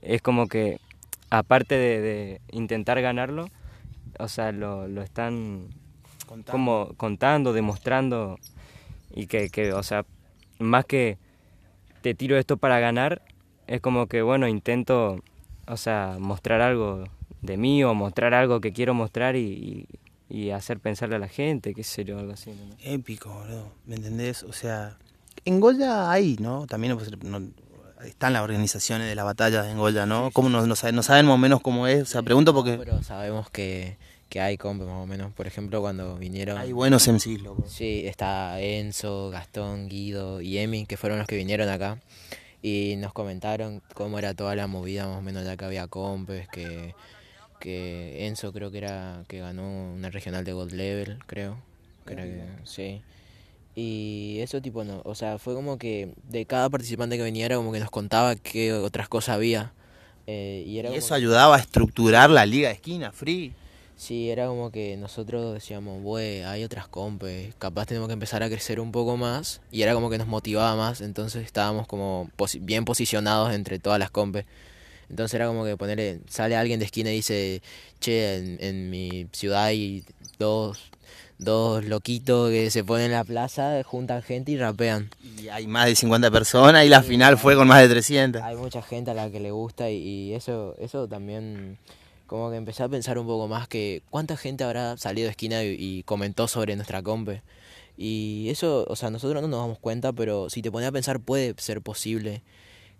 [0.00, 0.78] Es como que,
[1.30, 3.48] aparte de, de intentar ganarlo,
[4.18, 5.66] o sea, lo, lo están
[6.32, 6.52] Contando.
[6.52, 8.38] como contando, demostrando
[9.14, 10.04] y que, que, o sea,
[10.58, 11.18] más que
[12.00, 13.20] te tiro esto para ganar,
[13.66, 15.22] es como que, bueno, intento,
[15.66, 17.04] o sea, mostrar algo
[17.42, 19.86] de mí o mostrar algo que quiero mostrar y,
[20.30, 22.50] y, y hacer pensarle a la gente, qué sé yo, algo así.
[22.50, 22.78] ¿entendés?
[22.82, 23.72] Épico, boludo.
[23.86, 24.42] ¿Me entendés?
[24.42, 24.96] O sea,
[25.44, 26.66] en Goya hay, ¿no?
[26.66, 27.42] También pues, no-
[28.06, 30.30] están las organizaciones de las batallas en Goya, ¿no?
[30.32, 32.02] ¿Cómo no, no saben, no saben más o menos cómo es?
[32.02, 33.96] O sea, pregunto porque Pero sabemos que,
[34.32, 35.30] que hay compes más o menos.
[35.34, 36.56] Por ejemplo, cuando vinieron...
[36.56, 37.66] hay buenos MCs, loco.
[37.68, 41.98] Sí, está Enzo, Gastón, Guido y Emi, que fueron los que vinieron acá.
[42.62, 46.48] Y nos comentaron cómo era toda la movida, más o menos, ya que había compes,
[46.48, 46.94] que,
[47.60, 51.58] que Enzo creo que era que ganó una regional de Gold Level, creo.
[52.06, 53.02] creo que, sí.
[53.74, 57.70] Y eso tipo, no, o sea, fue como que de cada participante que viniera, como
[57.70, 59.74] que nos contaba qué otras cosas había.
[60.26, 63.52] Eh, y era Y como eso ayudaba a estructurar la liga de esquina, free.
[63.96, 68.48] Sí, era como que nosotros decíamos, güey, hay otras compes, capaz tenemos que empezar a
[68.48, 72.58] crecer un poco más, y era como que nos motivaba más, entonces estábamos como posi-
[72.60, 74.44] bien posicionados entre todas las compes.
[75.08, 77.62] Entonces era como que ponerle, sale alguien de esquina y dice,
[78.00, 80.04] che, en, en mi ciudad hay
[80.38, 80.90] dos,
[81.38, 85.10] dos loquitos que se ponen en la plaza, juntan gente y rapean.
[85.38, 88.42] Y hay más de 50 personas y la final fue con más de 300.
[88.42, 91.76] Hay mucha gente a la que le gusta y, y eso, eso también
[92.32, 95.62] como que empecé a pensar un poco más que cuánta gente habrá salido de esquina
[95.64, 97.42] y, y comentó sobre nuestra compe.
[97.94, 101.20] Y eso, o sea, nosotros no nos damos cuenta, pero si te pones a pensar
[101.20, 102.40] puede ser posible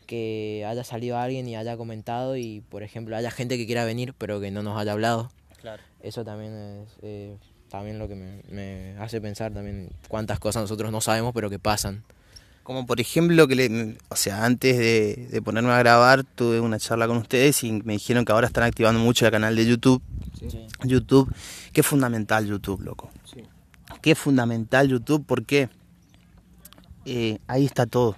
[0.06, 4.12] que haya salido alguien y haya comentado y, por ejemplo, haya gente que quiera venir
[4.18, 5.32] pero que no nos haya hablado.
[5.62, 5.82] Claro.
[6.02, 7.38] Eso también es eh,
[7.70, 11.58] también lo que me, me hace pensar también cuántas cosas nosotros no sabemos pero que
[11.58, 12.04] pasan.
[12.62, 16.78] Como por ejemplo que le, o sea, antes de, de ponerme a grabar tuve una
[16.78, 20.02] charla con ustedes y me dijeron que ahora están activando mucho el canal de YouTube.
[20.84, 21.32] YouTube,
[21.72, 23.10] que es fundamental YouTube, loco.
[23.24, 23.42] Sí.
[24.00, 25.68] Que es fundamental YouTube porque
[27.04, 28.16] eh, ahí está todo.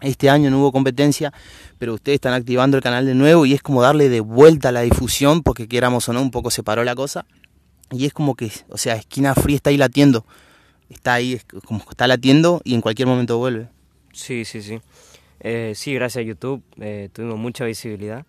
[0.00, 1.32] Este año no hubo competencia,
[1.78, 4.72] pero ustedes están activando el canal de nuevo y es como darle de vuelta a
[4.72, 7.26] la difusión, porque quieramos o no, un poco se paró la cosa.
[7.90, 10.24] Y es como que, o sea, Esquina Free está ahí latiendo.
[10.90, 13.68] Está ahí, es como está latiendo y en cualquier momento vuelve.
[14.12, 14.80] Sí, sí, sí.
[15.40, 18.26] Eh, sí, gracias a YouTube eh, tuvimos mucha visibilidad.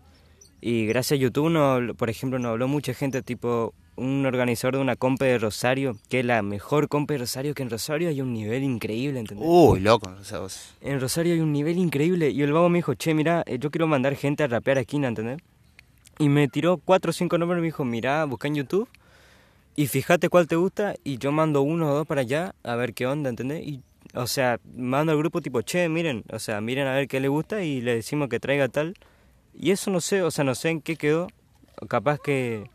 [0.62, 4.82] Y gracias a YouTube, no, por ejemplo, nos habló mucha gente, tipo un organizador de
[4.82, 8.22] una compa de Rosario, que es la mejor compa de Rosario, que en Rosario hay
[8.22, 9.46] un nivel increíble, ¿entendés?
[9.50, 10.10] Uy, loco.
[10.20, 12.30] o sea, vos- En Rosario hay un nivel increíble.
[12.30, 14.82] Y el vago me dijo, che, mira, eh, yo quiero mandar gente a rapear a
[14.82, 15.40] esquina, ¿entendés?
[16.20, 18.88] Y me tiró cuatro o cinco nombres y me dijo, mira, busca en YouTube
[19.76, 22.94] y fíjate cuál te gusta y yo mando uno o dos para allá a ver
[22.94, 23.66] qué onda, ¿entendés?
[23.66, 23.82] Y,
[24.14, 27.30] o sea, mando al grupo tipo, che, miren, o sea, miren a ver qué le
[27.30, 28.96] gusta y le decimos que traiga tal.
[29.54, 31.28] Y eso no sé, o sea, no sé en qué quedó.
[31.88, 32.70] Capaz que,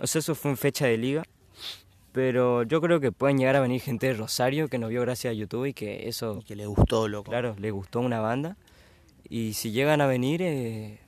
[0.00, 1.24] o sea, eso fue en fecha de liga.
[2.12, 5.30] Pero yo creo que pueden llegar a venir gente de Rosario que nos vio gracias
[5.30, 7.30] a YouTube y que eso que le gustó, loco.
[7.30, 8.56] Claro, le gustó una banda.
[9.28, 10.98] Y si llegan a venir, eh,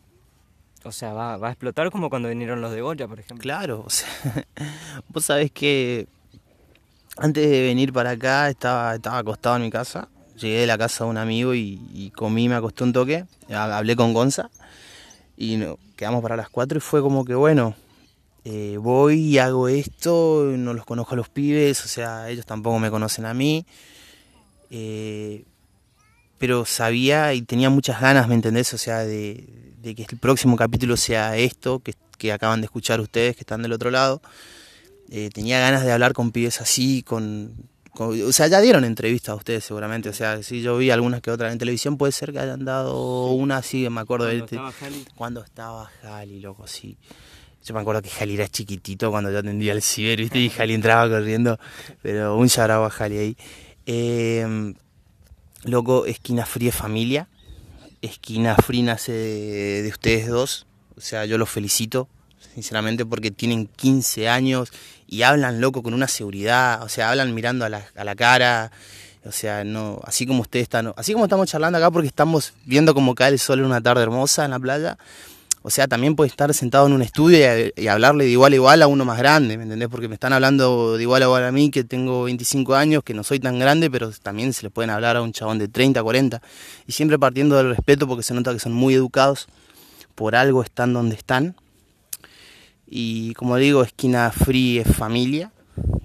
[0.85, 3.43] o sea, va, va a explotar como cuando vinieron los de Goya, por ejemplo.
[3.43, 4.09] Claro, o sea,
[5.09, 6.07] vos sabés que
[7.17, 10.09] antes de venir para acá estaba, estaba acostado en mi casa.
[10.39, 13.25] Llegué de la casa de un amigo y, comí, me acosté un toque.
[13.51, 14.51] Ha- Hablé con Gonza
[15.37, 15.63] y
[15.97, 17.75] quedamos para las 4 y fue como que bueno,
[18.45, 22.79] eh, voy y hago esto, no los conozco a los pibes, o sea, ellos tampoco
[22.79, 23.65] me conocen a mí.
[24.71, 25.45] eh,
[26.43, 28.75] pero sabía y tenía muchas ganas, ¿me entendés?
[28.75, 29.47] O sea, de,
[29.81, 33.63] de que el próximo capítulo sea esto, que, que acaban de escuchar ustedes, que están
[33.63, 34.21] del otro lado.
[35.09, 37.55] Eh, tenía ganas de hablar con pibes así, con,
[37.93, 40.09] con- O sea, ya dieron entrevistas a ustedes seguramente.
[40.09, 43.27] O sea, si yo vi algunas que otras en televisión, puede ser que hayan dado
[43.31, 44.39] una así, me acuerdo de...
[44.41, 45.05] Cuando estaba Jali.
[45.15, 46.97] Cuando estaba Jali, loco, sí.
[47.65, 50.41] Yo me acuerdo que Jali era ciquitito cuando yo atendía el ciber, ¿viste?
[50.41, 51.61] Y Jali entraba corriendo.
[52.03, 53.37] Pero un charaba a Jali ahí.
[53.87, 54.75] Eh,
[55.65, 57.29] loco, Esquina Fría familia.
[58.01, 60.67] Esquina Free nace de, de ustedes dos.
[60.97, 62.09] O sea, yo los felicito,
[62.55, 64.73] sinceramente, porque tienen 15 años
[65.07, 66.83] y hablan, loco, con una seguridad.
[66.83, 68.73] O sea, hablan mirando a la, a la cara.
[69.25, 72.93] O sea, no, así como ustedes están, así como estamos charlando acá porque estamos viendo
[72.93, 74.99] cómo cae el sol en una tarde hermosa en la playa.
[75.65, 77.39] O sea, también puede estar sentado en un estudio
[77.77, 79.89] y, hablarle de igual a igual a uno más grande, ¿me entendés?
[79.89, 83.15] Porque me están hablando de igual a igual a mí, que tengo 25 años, que
[83.15, 86.03] no soy tan grande, pero también se le pueden hablar a un chabón de 30,
[86.03, 86.43] 40.
[86.87, 89.47] Y siempre partiendo del respeto, porque se nota que son muy educados,
[90.17, 91.55] por algo están donde están.
[92.87, 95.53] Y como digo, Esquina Free es familia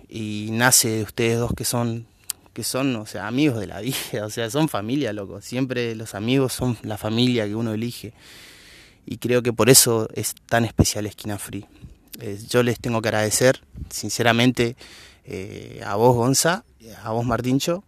[0.08, 2.06] y nace de ustedes dos que son
[2.54, 5.42] que son, o sea, amigos de la vida, o sea, son familia, loco.
[5.42, 8.14] Siempre los amigos son la familia que uno elige
[9.08, 11.66] y creo que por eso es tan especial Esquina Free.
[12.50, 14.76] Yo les tengo que agradecer, sinceramente,
[15.24, 16.66] eh, a vos, Gonza,
[17.04, 17.84] a vos, Martincho.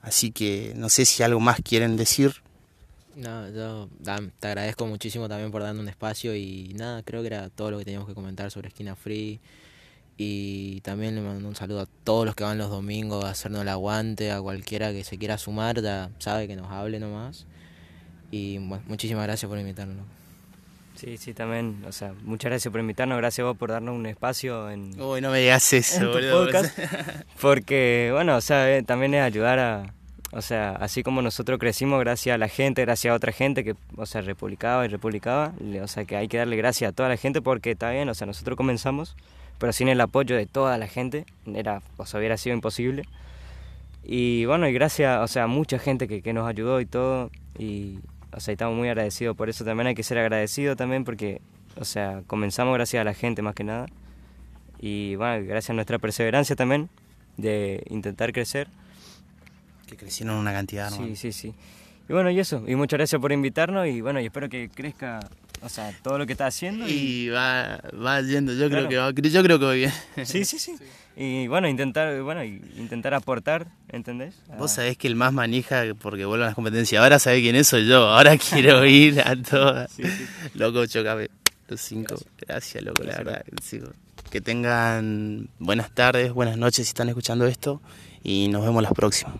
[0.00, 2.42] Así que no sé si algo más quieren decir.
[3.14, 7.48] No, yo te agradezco muchísimo también por darme un espacio y nada, creo que era
[7.50, 9.38] todo lo que teníamos que comentar sobre Esquina Free.
[10.16, 13.62] Y también le mando un saludo a todos los que van los domingos a hacernos
[13.62, 17.46] el aguante, a cualquiera que se quiera sumar, ya sabe que nos hable nomás.
[18.30, 20.21] Y bueno, muchísimas gracias por invitarnos.
[20.94, 24.06] Sí, sí, también, o sea, muchas gracias por invitarnos, gracias a vos por darnos un
[24.06, 25.00] espacio en...
[25.00, 26.48] Uy, no me digas eso, boludo.
[27.40, 29.94] porque, bueno, o sea, eh, también es ayudar a,
[30.32, 33.74] o sea, así como nosotros crecimos gracias a la gente, gracias a otra gente que,
[33.96, 37.18] o sea, republicaba y republicaba, o sea, que hay que darle gracias a toda la
[37.18, 39.14] gente porque está bien, o sea, nosotros comenzamos,
[39.58, 43.04] pero sin el apoyo de toda la gente, era, o sea, hubiera sido imposible.
[44.04, 47.30] Y bueno, y gracias, o sea, a mucha gente que, que nos ayudó y todo,
[47.58, 47.98] y,
[48.32, 49.64] o sea, estamos muy agradecidos por eso.
[49.64, 51.40] También hay que ser agradecido también porque,
[51.78, 53.86] o sea, comenzamos gracias a la gente más que nada.
[54.80, 56.88] Y bueno, gracias a nuestra perseverancia también
[57.36, 58.68] de intentar crecer.
[59.86, 60.96] Que crecieron una cantidad, ¿no?
[60.96, 61.54] Sí, sí, sí.
[62.08, 62.64] Y bueno, y eso.
[62.66, 65.20] Y muchas gracias por invitarnos y bueno, y espero que crezca
[65.62, 66.88] o sea, todo lo que está haciendo.
[66.88, 69.92] Y, va, va yendo, yo creo que va, yo creo que va bien.
[70.24, 70.74] Sí, sí, sí.
[71.16, 74.34] Y bueno, intentar, bueno, intentar aportar, ¿entendés?
[74.58, 77.68] Vos sabés que el más manija, porque vuelvo a las competencias, ahora sabés quién es
[77.68, 79.92] soy yo, ahora quiero ir a todas.
[80.54, 81.28] Loco, chocame
[81.68, 82.16] los cinco.
[82.38, 83.44] Gracias, loco, la verdad.
[84.30, 87.82] Que tengan buenas tardes, buenas noches si están escuchando esto
[88.24, 89.36] y nos vemos las próximas.